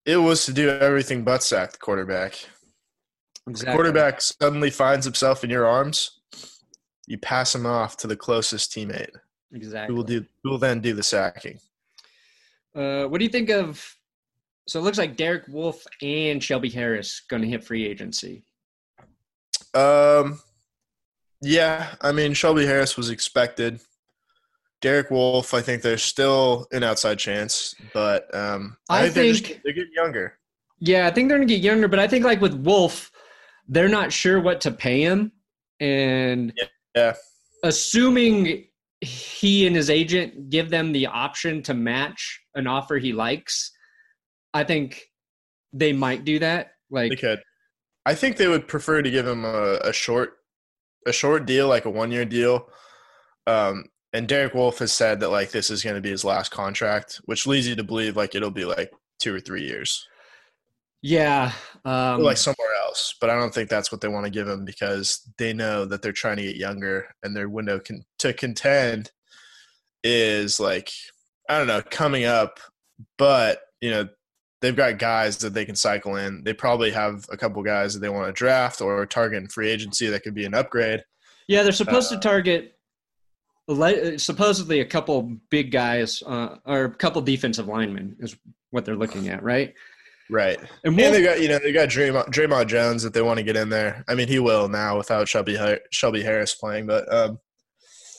It 0.05 0.17
was 0.19 0.45
to 0.47 0.53
do 0.53 0.69
everything 0.69 1.25
but 1.25 1.43
sack 1.43 1.73
the 1.73 1.79
quarterback. 1.79 2.35
Exactly. 3.49 3.75
Quarterback 3.75 4.21
suddenly 4.21 4.71
finds 4.71 5.07
himself 5.07 5.45
in 5.45 5.49
your 5.51 5.67
arms. 5.67 6.21
You 7.07 7.17
pass 7.19 7.55
him 7.55 7.65
off 7.65 7.97
to 7.99 8.07
the 8.07 8.17
closest 8.17 8.73
teammate, 8.73 9.11
Exactly. 9.55 9.93
who 9.93 9.97
will 9.97 10.05
do 10.05 10.25
who 10.43 10.51
will 10.51 10.59
then 10.59 10.81
do 10.81 10.93
the 10.95 11.03
sacking. 11.03 11.59
Uh, 12.77 13.07
what 13.07 13.19
do 13.19 13.25
you 13.25 13.31
think 13.31 13.49
of? 13.51 13.97
So 14.69 14.79
it 14.81 14.83
looks 14.83 14.99
like 14.99 15.17
Derek 15.17 15.45
Wolfe 15.49 15.85
and 16.03 16.43
Shelby 16.43 16.69
Harris 16.69 17.23
going 17.29 17.43
to 17.43 17.49
hit 17.49 17.65
free 17.65 17.87
agency. 17.87 18.45
Um, 19.75 20.41
yeah, 21.41 21.95
I 22.01 22.13
mean 22.13 22.35
Shelby 22.35 22.67
Harris 22.67 22.97
was 22.97 23.11
expected. 23.11 23.81
Derek 24.83 25.11
Wolfe, 25.11 25.55
I 25.55 25.63
think 25.63 25.83
there's 25.83 26.03
still 26.03 26.67
an 26.73 26.83
outside 26.83 27.19
chance, 27.19 27.75
but 27.95 28.33
um, 28.35 28.77
I 28.91 28.99
I, 28.99 29.03
think, 29.05 29.15
they're, 29.15 29.33
just- 29.33 29.63
they're 29.65 29.73
getting 29.73 29.93
younger. 29.95 30.39
Yeah, 30.79 31.07
I 31.07 31.11
think 31.11 31.29
they're 31.29 31.39
going 31.39 31.49
to 31.49 31.55
get 31.55 31.63
younger, 31.65 31.89
but 31.89 31.99
I 31.99 32.07
think 32.07 32.25
like 32.27 32.43
with 32.43 32.53
Wolfe, 32.55 33.11
they're 33.69 33.89
not 33.89 34.13
sure 34.13 34.41
what 34.41 34.61
to 34.63 34.71
pay 34.71 35.01
him, 35.01 35.33
and 35.81 36.53
Yeah. 36.95 37.15
assuming 37.65 38.67
he 39.07 39.67
and 39.67 39.77
his 39.77 39.91
agent 39.91 40.51
give 40.51 40.71
them 40.71 40.93
the 40.93 41.07
option 41.07 41.63
to 41.63 41.75
match 41.75 42.41
an 42.55 42.67
offer 42.67 42.99
he 42.99 43.13
likes, 43.13 43.73
I 44.53 44.65
think 44.65 45.03
they 45.73 45.93
might 45.93 46.25
do 46.25 46.39
that. 46.41 46.73
They 46.91 47.11
Like, 47.11 47.21
could. 47.21 47.43
I 48.05 48.15
think 48.15 48.37
they 48.37 48.49
would 48.49 48.69
prefer 48.69 49.03
to 49.03 49.11
give 49.11 49.27
him 49.27 49.45
a, 49.45 49.79
a 49.83 49.93
short, 49.93 50.35
a 51.07 51.13
short 51.13 51.47
deal, 51.47 51.69
like 51.69 51.85
a 51.85 51.91
one 51.91 52.11
year 52.11 52.25
deal. 52.25 52.69
Um, 53.47 53.87
and 54.13 54.29
Derek 54.29 54.55
Wolfe 54.55 54.79
has 54.79 54.93
said 54.93 55.21
that 55.21 55.31
like 55.31 55.51
this 55.51 55.71
is 55.71 55.83
going 55.83 55.97
to 55.97 56.03
be 56.03 56.11
his 56.11 56.25
last 56.25 56.51
contract, 56.51 57.21
which 57.27 57.47
leads 57.47 57.69
you 57.69 57.77
to 57.77 57.85
believe 57.85 58.17
like 58.17 58.35
it'll 58.35 58.51
be 58.51 58.65
like 58.65 58.93
two 59.21 59.35
or 59.35 59.41
three 59.41 59.63
years, 59.67 60.07
yeah, 61.03 61.53
um, 61.85 62.23
like 62.23 62.37
somewhere 62.37 62.75
else. 62.85 63.15
But 63.21 63.31
I 63.31 63.39
don't 63.39 63.55
think 63.55 63.69
that's 63.69 63.93
what 63.93 64.01
they 64.01 64.09
want 64.09 64.25
to 64.25 64.31
give 64.31 64.49
him 64.49 64.65
because 64.65 65.29
they 65.39 65.53
know 65.53 65.85
that 65.85 66.03
they're 66.03 66.13
trying 66.13 66.37
to 66.39 66.43
get 66.43 66.57
younger, 66.57 67.07
and 67.23 67.35
their 67.35 67.49
window 67.49 67.79
can, 67.79 68.05
to 68.19 68.33
contend 68.33 69.11
is 70.05 70.61
like 70.61 70.91
I 71.49 71.59
don't 71.59 71.67
know 71.67 71.83
coming 71.83 72.25
up, 72.25 72.61
but 73.19 73.61
you 73.81 73.91
know 73.91 74.09
they've 74.61 74.77
got 74.77 74.99
guys 74.99 75.39
that 75.39 75.55
they 75.55 75.65
can 75.65 75.77
cycle 75.77 76.17
in. 76.17 76.43
They 76.45 76.53
probably 76.53 76.91
have 76.91 77.27
a 77.31 77.37
couple 77.37 77.63
guys 77.63 77.95
that 77.95 78.01
they 78.01 78.09
want 78.09 78.27
to 78.27 78.33
draft 78.33 78.81
or 78.81 79.05
target 79.07 79.43
in 79.43 79.49
free 79.49 79.69
agency 79.69 80.09
that 80.09 80.23
could 80.23 80.35
be 80.35 80.45
an 80.45 80.55
upgrade. 80.55 81.05
yeah, 81.49 81.63
they're 81.63 81.73
supposed 81.73 82.13
uh, 82.13 82.17
to 82.17 82.21
target 82.21 82.73
supposedly 83.69 84.81
a 84.81 84.85
couple 84.85 85.37
big 85.51 85.73
guys 85.73 86.23
uh, 86.27 86.57
or 86.65 86.85
a 86.85 86.91
couple 86.91 87.21
defensive 87.21 87.67
linemen 87.67 88.17
is 88.21 88.37
what 88.71 88.85
they're 88.85 88.97
looking 88.97 89.29
at, 89.29 89.43
right? 89.43 89.75
Right. 90.31 90.59
And 90.85 90.99
And 90.99 91.15
they 91.15 91.23
got 91.23 91.41
you 91.41 91.49
know 91.49 91.59
they 91.59 91.73
got 91.73 91.89
Dre'Mont, 91.89 92.31
Dre'Mont 92.31 92.67
Jones 92.67 93.03
that 93.03 93.15
they 93.15 93.23
want 93.23 93.39
to 93.39 93.45
get 93.45 93.57
in 93.57 93.69
there. 93.69 94.05
I 94.09 94.15
mean 94.15 94.29
he 94.29 94.39
will 94.39 94.69
now 94.69 94.97
without 94.97 95.29
Shelby 95.29 95.59
Shelby 95.91 96.23
Harris 96.23 96.55
playing, 96.55 96.87
but 96.87 97.13
um, 97.13 97.39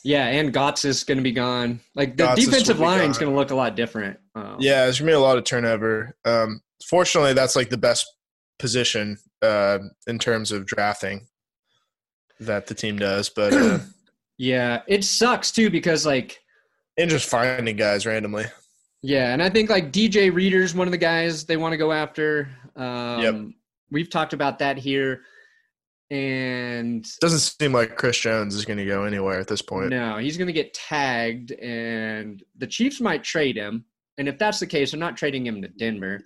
yeah, 0.03 0.27
and 0.27 0.53
Gotts 0.53 0.85
is 0.85 1.03
going 1.03 1.17
to 1.17 1.23
be 1.23 1.33
gone. 1.33 1.81
Like 1.95 2.15
the 2.15 2.23
Gotts 2.23 2.45
defensive 2.45 2.79
line 2.79 3.09
is 3.09 3.17
going 3.17 3.31
to 3.31 3.37
look 3.37 3.51
a 3.51 3.55
lot 3.55 3.75
different. 3.75 4.17
Um, 4.35 4.55
yeah, 4.59 4.85
there's 4.85 4.99
gonna 4.99 5.11
be 5.11 5.15
a 5.15 5.19
lot 5.19 5.37
of 5.37 5.43
turnover. 5.43 6.15
Um, 6.23 6.61
fortunately, 6.87 7.33
that's 7.33 7.55
like 7.55 7.69
the 7.69 7.77
best 7.77 8.05
position 8.57 9.17
uh, 9.41 9.79
in 10.07 10.17
terms 10.17 10.51
of 10.51 10.65
drafting 10.65 11.27
that 12.39 12.67
the 12.67 12.73
team 12.73 12.97
does, 12.97 13.29
but 13.29 13.53
uh, 13.53 13.79
yeah, 14.37 14.81
it 14.87 15.03
sucks 15.03 15.51
too 15.51 15.69
because 15.69 16.05
like 16.05 16.39
and 16.97 17.09
just 17.09 17.29
finding 17.29 17.75
guys 17.75 18.05
randomly. 18.05 18.45
Yeah, 19.03 19.31
and 19.33 19.41
I 19.43 19.49
think 19.49 19.69
like 19.69 19.91
DJ 19.91 20.33
Reader's 20.33 20.73
one 20.73 20.87
of 20.87 20.91
the 20.91 20.97
guys 20.97 21.45
they 21.45 21.57
want 21.57 21.73
to 21.73 21.77
go 21.77 21.91
after. 21.91 22.49
Um, 22.75 23.21
Yep. 23.21 23.35
We've 23.89 24.09
talked 24.09 24.33
about 24.33 24.59
that 24.59 24.77
here, 24.77 25.21
and 26.11 27.07
Doesn't 27.21 27.39
seem 27.39 27.71
like 27.73 27.95
Chris 27.95 28.17
Jones 28.19 28.55
is 28.55 28.65
going 28.65 28.77
to 28.77 28.85
go 28.85 29.03
anywhere 29.03 29.39
at 29.39 29.47
this 29.47 29.61
point. 29.61 29.89
no, 29.89 30.17
he's 30.17 30.37
going 30.37 30.47
to 30.47 30.53
get 30.53 30.73
tagged, 30.73 31.51
and 31.53 32.43
the 32.57 32.67
Chiefs 32.67 32.99
might 32.99 33.23
trade 33.23 33.55
him. 33.55 33.85
And 34.17 34.27
if 34.27 34.37
that's 34.37 34.59
the 34.59 34.67
case, 34.67 34.91
they're 34.91 34.99
not 34.99 35.15
trading 35.15 35.45
him 35.45 35.61
to 35.61 35.67
Denver. 35.67 36.19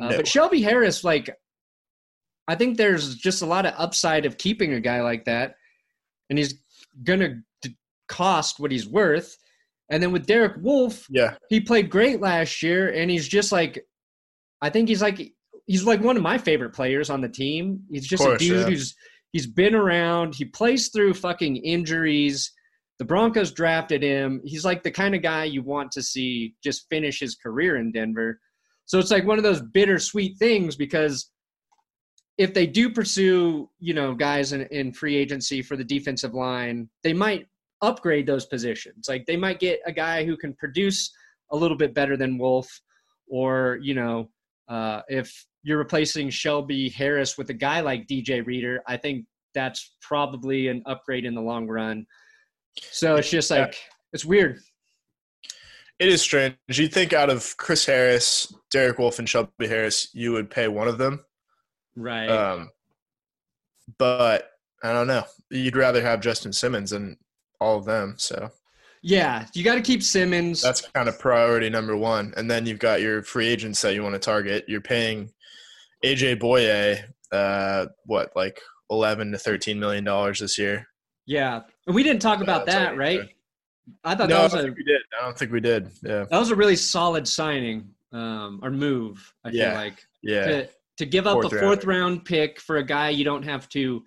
Uh, 0.00 0.08
No. 0.08 0.16
But 0.16 0.26
Shelby 0.28 0.60
Harris, 0.62 1.04
like, 1.04 1.30
I 2.48 2.54
think 2.54 2.76
there's 2.76 3.14
just 3.16 3.42
a 3.42 3.46
lot 3.46 3.66
of 3.66 3.74
upside 3.78 4.26
of 4.26 4.36
keeping 4.38 4.74
a 4.74 4.80
guy 4.80 5.00
like 5.00 5.24
that, 5.26 5.54
and 6.28 6.38
he's 6.38 6.54
gonna 7.04 7.40
cost 8.08 8.58
what 8.60 8.72
he's 8.72 8.86
worth. 8.88 9.36
And 9.90 10.02
then 10.02 10.12
with 10.12 10.26
Derek 10.26 10.54
Wolfe, 10.60 11.06
yeah, 11.10 11.34
he 11.48 11.60
played 11.60 11.90
great 11.90 12.20
last 12.20 12.62
year 12.62 12.92
and 12.92 13.10
he's 13.10 13.26
just 13.28 13.52
like 13.52 13.84
i 14.62 14.68
think 14.68 14.88
he's 14.88 15.00
like 15.00 15.32
he's 15.70 15.84
like 15.84 16.00
one 16.00 16.16
of 16.16 16.22
my 16.22 16.36
favorite 16.36 16.74
players 16.74 17.10
on 17.10 17.20
the 17.20 17.28
team. 17.28 17.80
He's 17.92 18.04
just 18.04 18.24
course, 18.24 18.42
a 18.42 18.44
dude 18.44 18.58
yeah. 18.58 18.64
who's 18.64 18.94
he's 19.32 19.46
been 19.46 19.76
around. 19.76 20.34
He 20.34 20.44
plays 20.44 20.88
through 20.88 21.14
fucking 21.14 21.58
injuries. 21.58 22.52
The 22.98 23.04
broncos 23.04 23.52
drafted 23.52 24.02
him. 24.02 24.40
He's 24.44 24.64
like 24.64 24.82
the 24.82 24.90
kind 24.90 25.14
of 25.14 25.22
guy 25.22 25.44
you 25.44 25.62
want 25.62 25.92
to 25.92 26.02
see 26.02 26.56
just 26.64 26.88
finish 26.90 27.20
his 27.20 27.36
career 27.36 27.76
in 27.76 27.92
denver. 27.92 28.40
So 28.86 28.98
it's 28.98 29.12
like 29.12 29.24
one 29.24 29.38
of 29.38 29.44
those 29.44 29.62
bittersweet 29.62 30.38
things 30.38 30.74
because 30.74 31.30
if 32.36 32.52
they 32.52 32.66
do 32.66 32.90
pursue 32.90 33.70
you 33.78 33.94
know 33.94 34.12
guys 34.12 34.52
in, 34.52 34.62
in 34.72 34.92
free 34.92 35.14
agency 35.14 35.62
for 35.62 35.76
the 35.76 35.84
defensive 35.84 36.34
line 36.34 36.88
they 37.04 37.12
might 37.12 37.46
upgrade 37.82 38.26
those 38.26 38.46
positions 38.46 39.06
like 39.08 39.24
they 39.26 39.36
might 39.36 39.58
get 39.58 39.80
a 39.86 39.92
guy 39.92 40.24
who 40.24 40.36
can 40.36 40.52
produce 40.54 41.10
a 41.52 41.56
little 41.56 41.76
bit 41.76 41.94
better 41.94 42.16
than 42.16 42.38
Wolfe, 42.38 42.80
or 43.28 43.78
you 43.82 43.94
know, 43.94 44.30
Uh, 44.68 45.02
if 45.08 45.46
you're 45.64 45.78
replacing 45.78 46.30
Shelby 46.30 46.88
Harris 46.90 47.36
with 47.36 47.50
a 47.50 47.54
guy 47.54 47.80
like 47.80 48.06
DJ 48.06 48.40
Reader, 48.46 48.82
I 48.86 48.96
think 48.96 49.26
that's 49.52 49.96
probably 50.00 50.68
an 50.68 50.82
upgrade 50.86 51.24
in 51.24 51.34
the 51.34 51.40
long 51.40 51.66
run. 51.66 52.06
So 52.92 53.16
it's 53.16 53.30
just 53.30 53.50
like 53.50 53.76
it's 54.12 54.24
weird. 54.24 54.60
It 55.98 56.08
is 56.08 56.22
strange. 56.22 56.54
You'd 56.68 56.94
think 56.94 57.12
out 57.12 57.28
of 57.30 57.56
Chris 57.56 57.84
Harris, 57.84 58.54
Derek 58.70 58.98
Wolfe, 58.98 59.18
and 59.18 59.28
Shelby 59.28 59.66
Harris, 59.66 60.08
you 60.14 60.32
would 60.32 60.48
pay 60.48 60.68
one 60.68 60.88
of 60.88 60.98
them. 60.98 61.24
Right. 61.96 62.28
Um, 62.28 62.70
but 63.98 64.50
I 64.82 64.92
don't 64.92 65.08
know. 65.08 65.24
You'd 65.50 65.76
rather 65.76 66.00
have 66.00 66.20
Justin 66.20 66.52
Simmons 66.52 66.90
than 66.90 67.18
all 67.60 67.76
of 67.78 67.84
them. 67.84 68.14
So 68.18 68.50
yeah, 69.02 69.46
you 69.54 69.64
got 69.64 69.76
to 69.76 69.80
keep 69.80 70.02
Simmons. 70.02 70.60
that's 70.62 70.82
kind 70.88 71.08
of 71.08 71.18
priority 71.18 71.70
number 71.70 71.96
one. 71.96 72.34
And 72.36 72.50
then 72.50 72.66
you've 72.66 72.78
got 72.78 73.00
your 73.00 73.22
free 73.22 73.46
agents 73.48 73.80
that 73.82 73.94
you 73.94 74.02
want 74.02 74.14
to 74.14 74.18
target. 74.18 74.64
You're 74.68 74.80
paying 74.82 75.30
AJ 76.04 76.38
Bouye, 76.40 77.02
uh, 77.32 77.86
what, 78.04 78.30
like 78.36 78.60
11 78.90 79.32
to 79.32 79.38
13 79.38 79.78
million 79.78 80.04
dollars 80.04 80.40
this 80.40 80.58
year. 80.58 80.86
yeah, 81.26 81.60
and 81.86 81.94
we 81.94 82.02
didn't 82.02 82.20
talk 82.22 82.40
about 82.42 82.66
that's 82.66 82.76
that, 82.78 82.96
right? 82.96 83.20
good. 83.20 83.30
I 84.04 84.14
thought 84.14 84.28
No, 84.28 84.36
that 84.48 84.52
was 84.52 84.64
a 84.64 84.68
we 84.68 84.84
did. 84.84 85.00
I 85.20 85.24
don't 85.24 85.36
think 85.38 85.50
we 85.52 85.60
did. 85.60 85.90
Yeah. 86.02 86.24
that 86.30 86.38
was 86.38 86.50
a 86.50 86.54
really 86.56 86.76
solid 86.76 87.26
signing 87.26 87.88
um, 88.12 88.60
or 88.62 88.70
move. 88.70 89.32
I 89.44 89.50
Yeah. 89.50 89.70
feel 89.70 89.74
like 89.80 90.06
Yeah. 90.22 90.46
to 90.46 90.68
to 90.98 91.06
give 91.06 91.26
up 91.26 91.34
Fourth 91.34 91.52
a 91.54 91.58
fourth 91.60 91.84
round 91.86 92.24
pick 92.26 92.60
for 92.60 92.76
a 92.76 92.84
guy 92.84 93.08
you 93.08 93.24
don't 93.24 93.42
have 93.42 93.68
to 93.70 94.04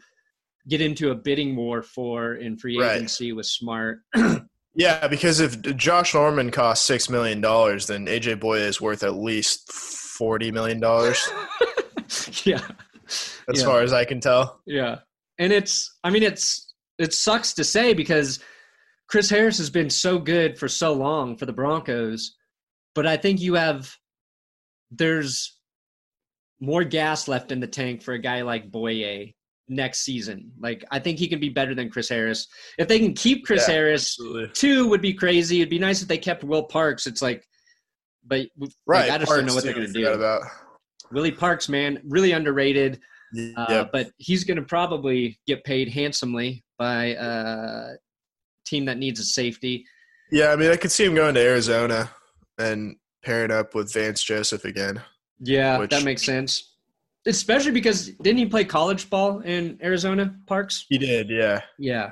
get 0.69 0.81
into 0.81 1.11
a 1.11 1.15
bidding 1.15 1.55
war 1.55 1.81
for 1.81 2.35
in 2.35 2.57
free 2.57 2.79
Right. 2.79 2.95
agency 2.97 3.33
was 3.33 3.51
smart. 3.51 3.99
Yeah, 4.75 5.07
because 5.07 5.39
if 5.39 5.61
Josh 5.77 6.15
Norman 6.15 6.49
costs 6.49 6.87
six 6.87 7.07
million 7.07 7.41
dollars, 7.41 7.85
then 7.85 8.07
AJ 8.07 8.39
Bouye 8.39 8.57
is 8.61 8.81
worth 8.81 9.03
at 9.03 9.13
least 9.13 9.71
forty 9.71 10.51
million 10.51 10.79
dollars, 10.79 11.23
yeah, 12.43 12.59
as 13.47 13.59
Yeah. 13.59 13.65
far 13.65 13.81
as 13.83 13.93
I 13.93 14.03
can 14.03 14.19
tell. 14.19 14.61
yeah, 14.65 15.01
and 15.37 15.53
it's 15.53 15.99
I 16.03 16.09
mean 16.09 16.23
it's 16.23 16.73
it 16.97 17.13
sucks 17.13 17.53
to 17.53 17.63
say 17.63 17.93
because 17.93 18.39
Chris 19.07 19.29
Harris 19.29 19.59
has 19.59 19.69
been 19.69 19.91
so 19.91 20.17
good 20.17 20.57
for 20.57 20.67
so 20.67 20.91
long 20.93 21.37
for 21.37 21.45
the 21.45 21.53
Broncos, 21.53 22.35
but 22.95 23.05
I 23.05 23.15
think 23.15 23.41
you 23.41 23.53
have 23.53 23.95
there's 24.89 25.55
more 26.59 26.83
gas 26.83 27.27
left 27.27 27.51
in 27.51 27.59
the 27.59 27.67
tank 27.67 28.01
for 28.01 28.15
a 28.15 28.19
guy 28.19 28.41
like 28.41 28.71
Bouye 28.71 29.35
next 29.69 30.01
season. 30.01 30.51
Like 30.59 30.83
I 30.91 30.99
think 30.99 31.19
he 31.19 31.27
can 31.27 31.39
be 31.39 31.49
better 31.49 31.73
than 31.75 31.89
Chris 31.89 32.09
Harris. 32.09 32.47
If 32.77 32.87
they 32.87 32.99
can 32.99 33.13
keep 33.13 33.45
Chris 33.45 33.65
Yeah, 33.67 33.75
Harris, 33.75 34.17
Absolutely. 34.19 34.49
two 34.53 34.87
would 34.89 35.01
be 35.01 35.13
crazy. 35.13 35.59
It'd 35.61 35.69
be 35.69 35.79
nice 35.79 36.01
if 36.01 36.07
they 36.07 36.17
kept 36.17 36.43
Will 36.43 36.63
Parks. 36.63 37.07
It's 37.07 37.21
like, 37.21 37.45
but 38.25 38.47
like, 38.57 38.71
Right. 38.85 39.11
I 39.11 39.17
just 39.17 39.29
don't 39.31 39.45
know 39.45 39.53
Parks 39.53 39.55
what 39.55 39.63
they're 39.63 39.73
going 39.73 39.87
to 39.87 39.93
do. 39.93 40.07
About. 40.07 40.41
Willie 41.11 41.31
Parks, 41.31 41.69
man, 41.69 42.01
really 42.07 42.31
underrated. 42.31 42.99
Uh, 43.57 43.65
yep. 43.69 43.89
But 43.91 44.11
he's 44.17 44.43
going 44.43 44.57
to 44.57 44.63
probably 44.63 45.39
get 45.47 45.63
paid 45.63 45.89
handsomely 45.89 46.63
by 46.77 47.15
a 47.19 47.93
team 48.65 48.85
that 48.85 48.97
needs 48.97 49.19
a 49.19 49.23
safety. 49.23 49.85
Yeah, 50.31 50.51
I 50.51 50.55
mean, 50.55 50.71
I 50.71 50.77
could 50.77 50.91
see 50.91 51.05
him 51.05 51.15
going 51.15 51.35
to 51.35 51.41
Arizona 51.41 52.09
and 52.57 52.95
pairing 53.23 53.51
up 53.51 53.75
with 53.75 53.91
Vance 53.93 54.23
Joseph 54.23 54.65
again. 54.65 55.01
Yeah, 55.39 55.77
Which- 55.79 55.89
that 55.91 56.03
makes 56.03 56.23
sense. 56.23 56.72
Especially 57.25 57.71
because 57.71 58.09
didn't 58.21 58.39
he 58.39 58.45
play 58.45 58.65
college 58.65 59.09
ball 59.09 59.39
in 59.39 59.79
Arizona 59.81 60.35
Parks? 60.45 60.85
He 60.89 60.97
did, 60.97 61.29
yeah. 61.29 61.61
Yeah. 61.79 62.11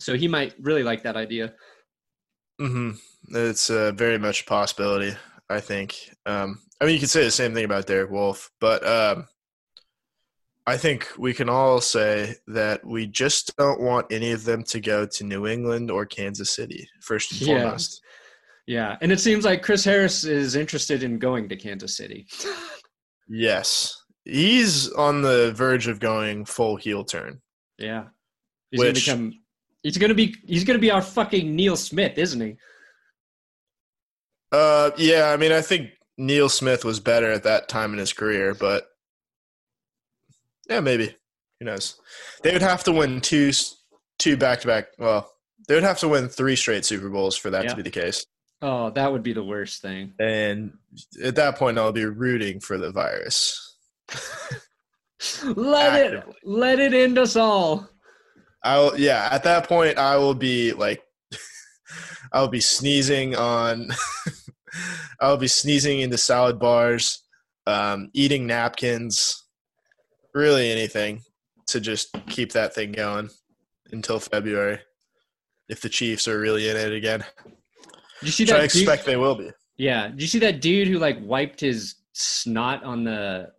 So 0.00 0.14
he 0.16 0.28
might 0.28 0.54
really 0.60 0.82
like 0.82 1.02
that 1.04 1.16
idea. 1.16 1.54
hmm 2.60 2.90
It's 3.30 3.70
uh, 3.70 3.92
very 3.92 4.18
much 4.18 4.42
a 4.42 4.44
possibility, 4.44 5.16
I 5.48 5.60
think. 5.60 5.96
Um, 6.26 6.60
I 6.80 6.84
mean, 6.84 6.94
you 6.94 7.00
could 7.00 7.10
say 7.10 7.24
the 7.24 7.30
same 7.30 7.54
thing 7.54 7.64
about 7.64 7.86
Derek 7.86 8.10
Wolfe, 8.10 8.50
but 8.60 8.86
um, 8.86 9.26
I 10.66 10.76
think 10.76 11.08
we 11.18 11.32
can 11.32 11.48
all 11.48 11.80
say 11.80 12.36
that 12.48 12.86
we 12.86 13.06
just 13.06 13.56
don't 13.56 13.80
want 13.80 14.12
any 14.12 14.32
of 14.32 14.44
them 14.44 14.62
to 14.64 14.80
go 14.80 15.06
to 15.06 15.24
New 15.24 15.46
England 15.46 15.90
or 15.90 16.04
Kansas 16.04 16.54
City, 16.54 16.86
first 17.00 17.32
and 17.32 17.40
Yeah. 17.40 17.62
foremost. 17.62 18.02
Yeah, 18.66 18.98
and 19.00 19.10
it 19.10 19.18
seems 19.18 19.46
like 19.46 19.62
Chris 19.62 19.82
Harris 19.82 20.24
is 20.24 20.54
interested 20.54 21.02
in 21.02 21.18
going 21.18 21.48
to 21.48 21.56
Kansas 21.56 21.96
City. 21.96 22.26
Yes. 23.26 23.97
He's 24.28 24.90
on 24.92 25.22
the 25.22 25.52
verge 25.54 25.86
of 25.88 26.00
going 26.00 26.44
full 26.44 26.76
heel 26.76 27.02
turn. 27.04 27.40
Yeah, 27.78 28.04
he's 28.70 28.78
Which- 28.80 29.06
gonna 29.06 29.18
become. 29.30 29.40
He's 29.82 29.96
gonna 29.96 30.14
be. 30.14 30.34
He's 30.46 30.64
gonna 30.64 30.78
be 30.78 30.90
our 30.90 31.00
fucking 31.02 31.54
Neil 31.56 31.76
Smith, 31.76 32.18
isn't 32.18 32.40
he? 32.40 32.56
Uh, 34.52 34.90
yeah, 34.96 35.30
I 35.30 35.36
mean, 35.36 35.52
I 35.52 35.60
think 35.60 35.90
Neil 36.16 36.48
Smith 36.48 36.84
was 36.84 37.00
better 37.00 37.30
at 37.30 37.44
that 37.44 37.68
time 37.68 37.92
in 37.92 37.98
his 37.98 38.12
career, 38.12 38.54
but 38.54 38.88
yeah, 40.68 40.80
maybe. 40.80 41.14
Who 41.60 41.66
knows? 41.66 41.96
They 42.42 42.52
would 42.52 42.62
have 42.62 42.84
to 42.84 42.92
win 42.92 43.20
two, 43.20 43.50
two 44.18 44.36
back 44.36 44.60
to 44.60 44.66
back. 44.66 44.88
Well, 44.98 45.30
they 45.66 45.74
would 45.74 45.82
have 45.84 45.98
to 46.00 46.08
win 46.08 46.28
three 46.28 46.54
straight 46.56 46.84
Super 46.84 47.08
Bowls 47.08 47.36
for 47.36 47.50
that 47.50 47.64
Yeah. 47.64 47.70
to 47.70 47.76
be 47.76 47.82
the 47.82 47.90
case. 47.90 48.24
Oh, 48.62 48.90
that 48.90 49.10
would 49.12 49.22
be 49.22 49.32
the 49.32 49.42
worst 49.44 49.82
thing. 49.82 50.14
And 50.20 50.72
at 51.22 51.34
that 51.36 51.56
point, 51.56 51.78
I'll 51.78 51.92
be 51.92 52.04
rooting 52.04 52.60
for 52.60 52.78
the 52.78 52.90
virus. 52.90 53.67
Let 55.44 56.12
it. 56.12 56.24
Let 56.44 56.78
it 56.78 56.94
end 56.94 57.18
us 57.18 57.36
all. 57.36 57.88
I'll, 58.62 58.98
yeah, 58.98 59.28
at 59.30 59.44
that 59.44 59.68
point, 59.68 59.98
I 59.98 60.16
will 60.16 60.34
be 60.34 60.72
like, 60.72 61.02
I'll 62.32 62.48
be 62.48 62.60
sneezing 62.60 63.36
on, 63.36 63.88
I'll 65.20 65.36
be 65.36 65.48
sneezing 65.48 66.00
into 66.00 66.18
salad 66.18 66.58
bars, 66.58 67.22
um, 67.66 68.10
eating 68.14 68.46
napkins, 68.46 69.44
really 70.34 70.70
anything 70.70 71.22
to 71.68 71.80
just 71.80 72.14
keep 72.28 72.52
that 72.52 72.74
thing 72.74 72.92
going 72.92 73.30
until 73.92 74.18
February. 74.18 74.80
If 75.68 75.80
the 75.80 75.88
Chiefs 75.88 76.26
are 76.26 76.40
really 76.40 76.68
in 76.68 76.76
it 76.76 76.92
again, 76.92 77.24
you 78.22 78.30
see 78.30 78.44
which 78.44 78.52
I 78.52 78.60
that? 78.60 78.70
Dude, 78.70 78.82
expect 78.82 79.04
they 79.04 79.16
will 79.16 79.34
be. 79.34 79.50
yeah. 79.76 80.08
Did 80.08 80.20
you 80.20 80.26
see 80.26 80.38
that 80.40 80.60
dude 80.60 80.88
who 80.88 80.98
like 80.98 81.18
wiped 81.20 81.60
his 81.60 81.96
snot 82.14 82.82
on 82.84 83.04
the 83.04 83.50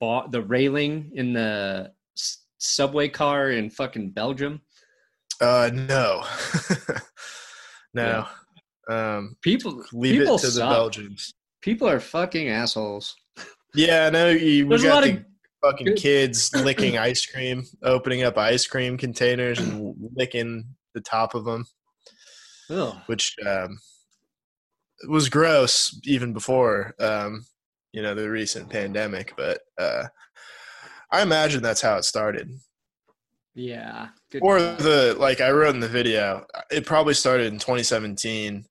bar, 0.00 0.28
the 0.28 0.42
railing 0.42 1.10
in 1.14 1.32
the 1.32 1.92
s- 2.16 2.44
subway 2.58 3.08
car 3.08 3.50
in 3.50 3.70
fucking 3.70 4.10
Belgium? 4.10 4.60
Uh, 5.40 5.70
no, 5.72 6.24
no. 7.94 8.26
Um, 8.88 9.36
People, 9.42 9.82
leave 9.92 10.20
people 10.20 10.36
it 10.36 10.40
to 10.40 10.50
the. 10.50 10.60
Belgians. 10.60 11.32
People 11.62 11.88
are 11.88 12.00
fucking 12.00 12.48
assholes. 12.48 13.14
Yeah, 13.74 14.10
no, 14.10 14.28
you, 14.28 14.66
we 14.66 14.76
got 14.82 14.94
lot 14.94 15.04
the 15.04 15.12
of 15.12 15.24
fucking 15.62 15.96
kids 15.96 16.54
licking 16.64 16.98
ice 16.98 17.24
cream, 17.24 17.64
opening 17.82 18.22
up 18.22 18.36
ice 18.36 18.66
cream 18.66 18.98
containers 18.98 19.58
and 19.58 19.94
licking 20.16 20.64
the 20.94 21.00
top 21.00 21.34
of 21.34 21.44
them, 21.44 21.64
Ugh. 22.70 22.96
which 23.06 23.34
um, 23.46 23.78
was 25.08 25.28
gross 25.28 25.98
even 26.04 26.32
before 26.32 26.94
um, 27.00 27.46
you 27.92 28.02
know 28.02 28.14
the 28.14 28.28
recent 28.30 28.68
pandemic. 28.70 29.34
But 29.36 29.60
uh, 29.78 30.04
I 31.10 31.22
imagine 31.22 31.62
that's 31.62 31.80
how 31.82 31.96
it 31.96 32.04
started, 32.04 32.50
Yeah. 33.54 34.08
Good 34.30 34.42
or 34.42 34.58
God. 34.58 34.78
the 34.78 35.16
like 35.18 35.40
I 35.40 35.50
wrote 35.50 35.74
in 35.74 35.80
the 35.80 35.88
video. 35.88 36.44
It 36.70 36.86
probably 36.86 37.14
started 37.14 37.52
in 37.52 37.58
2017, 37.58 38.64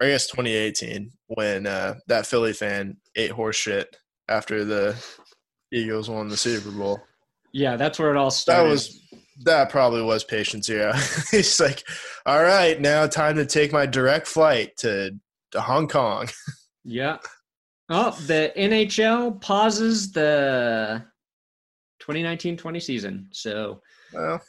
or 0.00 0.06
I 0.06 0.10
guess 0.10 0.26
2018, 0.28 1.10
when 1.28 1.66
uh, 1.66 1.94
that 2.08 2.26
Philly 2.26 2.52
fan 2.52 2.96
ate 3.16 3.30
horse 3.32 3.56
shit 3.56 3.94
after 4.28 4.64
the 4.64 4.96
Eagles 5.72 6.08
won 6.08 6.28
the 6.28 6.36
Super 6.36 6.70
Bowl. 6.70 7.00
yeah, 7.52 7.76
that's 7.76 7.98
where 7.98 8.10
it 8.10 8.16
all 8.16 8.30
started. 8.30 8.64
That 8.64 8.70
was 8.70 9.00
that 9.44 9.68
probably 9.68 10.00
was 10.02 10.22
patient 10.24 10.64
zero. 10.64 10.92
He's 11.30 11.58
like, 11.60 11.82
all 12.24 12.40
right, 12.42 12.80
now 12.80 13.06
time 13.08 13.34
to 13.36 13.44
take 13.44 13.72
my 13.72 13.84
direct 13.84 14.26
flight 14.28 14.76
to, 14.78 15.10
to 15.50 15.60
Hong 15.60 15.88
Kong. 15.88 16.28
Yeah. 16.86 17.16
Oh, 17.94 18.10
the 18.26 18.52
NHL 18.56 19.40
pauses 19.40 20.10
the 20.12 21.04
2019-20 22.02 22.82
season. 22.82 23.28
So 23.32 23.80
Well, 24.12 24.40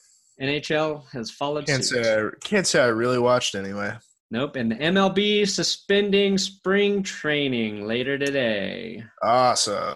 NHL 0.41 1.07
has 1.11 1.29
followed 1.31 1.67
can't 1.67 1.83
suit. 1.85 2.03
say 2.03 2.15
I, 2.21 2.29
can't 2.43 2.65
say 2.67 2.81
I 2.81 2.87
really 2.87 3.19
watched 3.19 3.55
anyway. 3.55 3.93
Nope. 4.31 4.55
And 4.55 4.71
the 4.71 4.75
MLB 4.75 5.47
suspending 5.47 6.37
spring 6.39 7.03
training 7.03 7.85
later 7.87 8.17
today. 8.17 9.03
Awesome, 9.21 9.95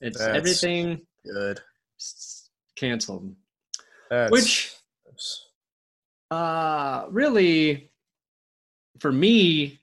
It's 0.00 0.18
That's- 0.18 0.36
everything 0.36 1.02
good. 1.24 1.60
canceled. 2.76 3.34
That's, 4.10 4.30
Which 4.30 4.72
uh 6.30 7.06
really 7.10 7.90
for 9.00 9.10
me 9.12 9.80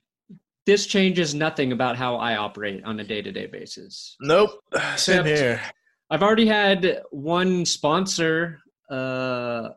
this 0.70 0.86
changes 0.86 1.34
nothing 1.34 1.72
about 1.72 1.96
how 1.96 2.14
I 2.14 2.36
operate 2.36 2.84
on 2.84 3.00
a 3.00 3.04
day-to-day 3.04 3.46
basis. 3.46 4.16
nope, 4.20 4.50
same 4.94 5.24
here. 5.24 5.60
I've 6.08 6.22
already 6.22 6.46
had 6.46 7.02
one 7.10 7.66
sponsor 7.66 8.60
uh, 8.88 9.70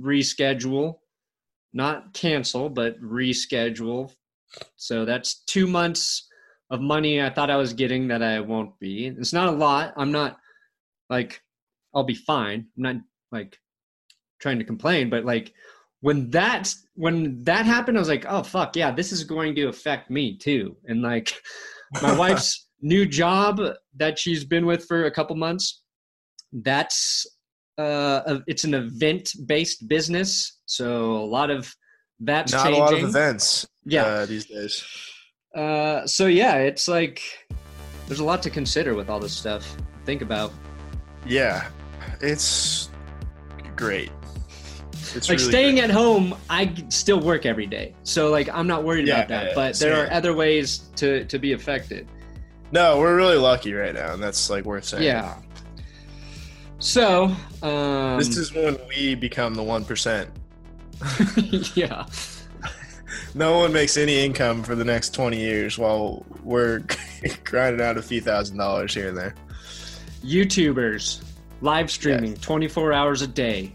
reschedule, 0.00 0.98
not 1.72 2.14
cancel, 2.14 2.68
but 2.68 3.00
reschedule. 3.02 4.12
So 4.76 5.04
that's 5.04 5.42
two 5.46 5.66
months 5.66 6.28
of 6.70 6.80
money 6.80 7.20
I 7.20 7.30
thought 7.30 7.50
I 7.50 7.56
was 7.56 7.72
getting 7.72 8.06
that 8.08 8.22
I 8.22 8.38
won't 8.38 8.78
be. 8.78 9.06
It's 9.06 9.32
not 9.32 9.48
a 9.48 9.56
lot. 9.56 9.94
I'm 9.96 10.12
not 10.12 10.38
like 11.10 11.42
I'll 11.92 12.04
be 12.04 12.14
fine. 12.14 12.68
I'm 12.76 12.82
not 12.84 12.96
like 13.32 13.58
trying 14.40 14.60
to 14.60 14.64
complain, 14.64 15.10
but 15.10 15.24
like 15.24 15.52
when 16.04 16.28
that 16.28 16.70
when 16.96 17.42
that 17.44 17.64
happened, 17.64 17.96
I 17.96 18.00
was 18.00 18.10
like, 18.10 18.26
oh 18.28 18.42
fuck 18.42 18.76
yeah, 18.76 18.90
this 18.90 19.10
is 19.10 19.24
going 19.24 19.54
to 19.54 19.68
affect 19.68 20.10
me 20.10 20.36
too. 20.36 20.76
And 20.84 21.00
like 21.00 21.32
my 22.02 22.14
wife's 22.14 22.68
new 22.82 23.06
job 23.06 23.58
that 23.96 24.18
she's 24.18 24.44
been 24.44 24.66
with 24.66 24.84
for 24.84 25.06
a 25.06 25.10
couple 25.10 25.34
months, 25.34 25.82
that's 26.52 27.26
uh 27.78 28.40
it's 28.46 28.64
an 28.64 28.74
event 28.74 29.30
based 29.46 29.88
business, 29.88 30.60
so 30.66 31.12
a 31.16 31.28
lot 31.38 31.48
of 31.50 31.74
that's 32.20 32.52
Not 32.52 32.64
changing. 32.64 32.82
a 32.82 32.84
lot 32.84 32.92
of 32.92 33.02
events. 33.02 33.66
Yeah. 33.86 34.04
uh, 34.04 34.26
these 34.26 34.44
days. 34.44 34.84
Uh, 35.56 36.06
so 36.06 36.26
yeah, 36.26 36.56
it's 36.56 36.86
like 36.86 37.22
there's 38.08 38.20
a 38.20 38.24
lot 38.24 38.42
to 38.42 38.50
consider 38.50 38.92
with 38.94 39.08
all 39.08 39.20
this 39.20 39.32
stuff. 39.32 39.74
Think 40.04 40.20
about 40.20 40.52
Yeah, 41.24 41.66
it's 42.20 42.90
great. 43.74 44.10
It's 45.14 45.28
like 45.28 45.38
really 45.38 45.50
staying 45.50 45.74
great. 45.76 45.84
at 45.84 45.90
home. 45.90 46.34
I 46.50 46.74
still 46.88 47.20
work 47.20 47.46
every 47.46 47.66
day, 47.66 47.94
so 48.02 48.30
like 48.30 48.48
I'm 48.48 48.66
not 48.66 48.84
worried 48.84 49.06
Yeah, 49.06 49.18
about 49.18 49.28
that. 49.28 49.46
yeah, 49.48 49.54
but 49.54 49.78
there 49.78 50.04
are 50.04 50.10
other 50.12 50.34
ways 50.34 50.78
to 50.96 51.24
to 51.26 51.38
be 51.38 51.52
affected. 51.52 52.08
No, 52.72 52.98
we're 52.98 53.14
really 53.16 53.36
lucky 53.36 53.72
right 53.72 53.94
now, 53.94 54.14
and 54.14 54.22
that's 54.22 54.50
like 54.50 54.64
worth 54.64 54.84
saying. 54.84 55.04
Yeah. 55.04 55.36
So 56.80 57.34
um, 57.62 58.18
This 58.18 58.36
is 58.36 58.52
when 58.52 58.76
we 58.88 59.14
become 59.14 59.54
the 59.54 59.62
one 59.62 59.84
percent. 59.84 60.30
yeah. 61.74 62.06
No 63.36 63.58
one 63.58 63.72
makes 63.72 63.96
any 63.96 64.24
income 64.24 64.62
for 64.62 64.74
the 64.76 64.84
next 64.84 65.10
twenty 65.14 65.38
years 65.40 65.76
while 65.76 66.24
we're 66.44 66.82
grinding 67.44 67.80
out 67.84 67.96
a 67.96 68.02
few 68.02 68.20
thousand 68.20 68.58
dollars 68.58 68.94
here 68.94 69.08
and 69.08 69.16
there. 69.16 69.34
YouTubers 70.24 71.22
live 71.60 71.90
streaming 71.90 72.34
24 72.36 72.92
hours 72.92 73.22
a 73.22 73.26
day 73.26 73.72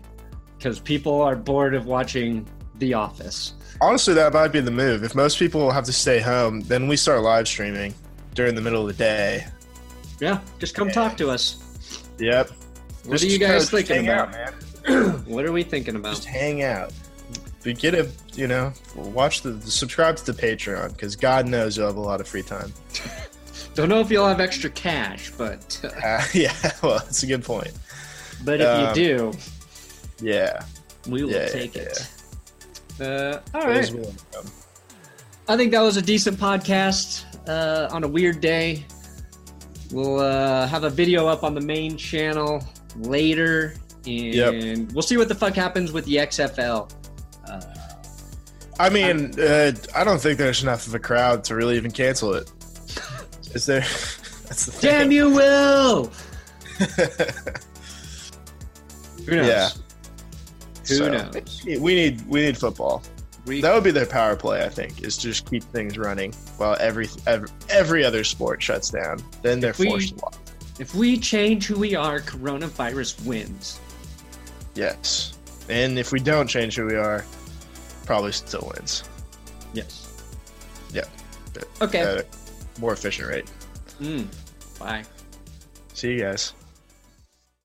because 0.60 0.78
people 0.80 1.22
are 1.22 1.36
bored 1.38 1.74
of 1.74 1.86
watching 1.86 2.46
The 2.76 2.94
Office. 2.94 3.54
Honestly, 3.82 4.14
that 4.14 4.34
might 4.34 4.50
be 4.50 4.60
the 4.60 4.70
move. 4.72 5.04
If 5.04 5.16
most 5.16 5.40
people 5.40 5.72
have 5.72 5.86
to 5.86 5.94
stay 5.94 6.20
home, 6.20 6.60
then 6.62 6.88
we 6.90 6.98
start 6.98 7.22
live 7.22 7.48
streaming 7.48 7.94
during 8.36 8.54
the 8.56 8.62
middle 8.62 8.82
of 8.82 8.88
the 8.88 9.02
day. 9.02 9.48
Yeah, 10.20 10.42
just 10.60 10.76
come 10.76 10.92
talk 10.92 11.16
to 11.18 11.30
us. 11.30 12.04
Yep. 12.20 12.50
What 13.06 13.12
Just 13.14 13.24
are 13.24 13.28
you 13.28 13.40
guys 13.40 13.70
thinking 13.70 14.10
about? 14.10 14.36
out, 14.36 14.54
man? 14.88 15.24
What 15.26 15.46
are 15.46 15.52
we 15.54 15.64
thinking 15.64 15.96
about? 15.96 16.16
Just 16.16 16.26
hang 16.26 16.62
out. 16.64 16.92
But 17.64 17.78
get 17.80 17.94
a, 17.94 18.10
you 18.34 18.48
know, 18.48 18.74
watch 18.96 19.42
the 19.44 19.60
subscribe 19.62 20.18
to 20.18 20.32
the 20.32 20.42
Patreon 20.42 20.90
because 20.94 21.16
God 21.16 21.48
knows 21.48 21.78
you'll 21.78 21.88
have 21.88 21.96
a 21.96 22.02
lot 22.02 22.20
of 22.20 22.28
free 22.28 22.44
time. 22.44 22.74
Don't 23.76 23.88
know 23.88 24.00
if 24.02 24.12
you'll 24.12 24.28
have 24.28 24.42
extra 24.42 24.70
cash, 24.70 25.32
but 25.38 25.80
Uh, 26.04 26.22
yeah, 26.34 26.54
well, 26.84 27.00
that's 27.00 27.24
a 27.24 27.28
good 27.28 27.44
point. 27.46 27.72
but 28.44 28.60
if 28.60 28.68
Um, 28.68 28.90
you 28.90 28.94
do, 28.96 29.34
Yeah. 30.22 30.64
we 31.08 31.24
will 31.24 31.32
yeah, 31.32 31.48
take 31.48 31.76
yeah, 31.76 31.82
it. 31.84 32.10
Uh, 33.02 33.40
all 33.54 33.68
right. 33.68 33.90
I 35.48 35.58
think 35.58 35.72
that 35.72 35.82
was 35.82 35.98
a 35.98 36.02
decent 36.02 36.38
podcast 36.38 37.24
uh, 37.48 37.88
on 37.94 38.04
a 38.04 38.08
weird 38.08 38.42
day. 38.42 38.86
We'll 39.92 40.20
uh, 40.20 40.68
have 40.68 40.84
a 40.84 40.90
video 40.90 41.28
up 41.28 41.44
on 41.44 41.56
the 41.56 41.62
main 41.62 41.98
channel 41.98 42.64
later, 42.98 43.74
and 44.06 44.36
Yep. 44.36 44.54
we'll 44.94 45.02
see 45.02 45.18
what 45.18 45.28
the 45.30 45.36
fuck 45.36 45.56
happens 45.56 45.92
with 45.92 46.06
the 46.06 46.18
XFL. 46.18 46.92
Uh, 47.48 47.62
I 48.80 48.90
mean, 48.90 49.40
uh, 49.40 49.72
I 49.96 50.04
don't 50.04 50.20
think 50.22 50.38
there's 50.38 50.62
enough 50.62 50.86
of 50.88 50.94
a 50.94 51.00
crowd 51.00 51.44
to 51.46 51.56
really 51.56 51.78
even 51.78 51.92
cancel 51.92 52.34
it. 52.34 52.52
Is 53.56 53.66
there? 53.66 53.80
That's 53.82 54.66
the 54.66 54.72
thing. 54.72 54.92
damn 54.92 55.12
you, 55.12 55.32
Will! 55.32 56.12
Who 59.26 59.36
knows? 59.36 59.48
Yeah. 59.48 59.70
Who 60.90 60.96
So, 60.96 61.10
knows? 61.10 61.62
We 61.80 61.96
need 61.96 62.28
we 62.28 62.42
need 62.42 62.58
football. 62.58 63.04
We, 63.46 63.62
That 63.62 63.74
would 63.74 63.84
be 63.86 63.92
their 63.92 64.06
power 64.06 64.36
play, 64.36 64.64
I 64.64 64.70
think, 64.70 65.02
is 65.04 65.16
to 65.18 65.24
just 65.24 65.50
keep 65.50 65.64
things 65.64 65.98
running 65.98 66.34
while 66.58 66.76
every 66.80 67.08
every, 67.26 67.48
every 67.70 68.04
other 68.04 68.24
sport 68.24 68.62
shuts 68.62 68.90
down. 68.90 69.20
Then 69.42 69.60
they're 69.60 69.74
we- 69.80 69.88
forced 69.90 70.10
to 70.10 70.16
watch. 70.24 70.36
if 70.80 70.94
we 70.94 71.18
change 71.18 71.66
who 71.68 71.80
we 71.80 71.96
are, 71.96 72.20
coronavirus 72.20 73.26
wins. 73.26 73.80
Yes. 74.76 75.38
And 75.70 75.98
if 75.98 76.12
we 76.12 76.20
don't 76.20 76.48
change 76.48 76.76
who 76.76 76.86
we 76.86 76.96
are, 76.96 77.24
probably 78.06 78.32
still 78.34 78.72
wins. 78.76 79.04
Yes. 79.74 80.22
Yeah. 80.94 81.06
Okay. 81.82 82.22
More 82.80 82.94
efficient 82.94 83.30
rate. 83.30 83.52
Mm. 84.02 84.28
Bye. 84.80 85.04
See 85.94 86.14
you 86.14 86.20
guys. 86.22 86.54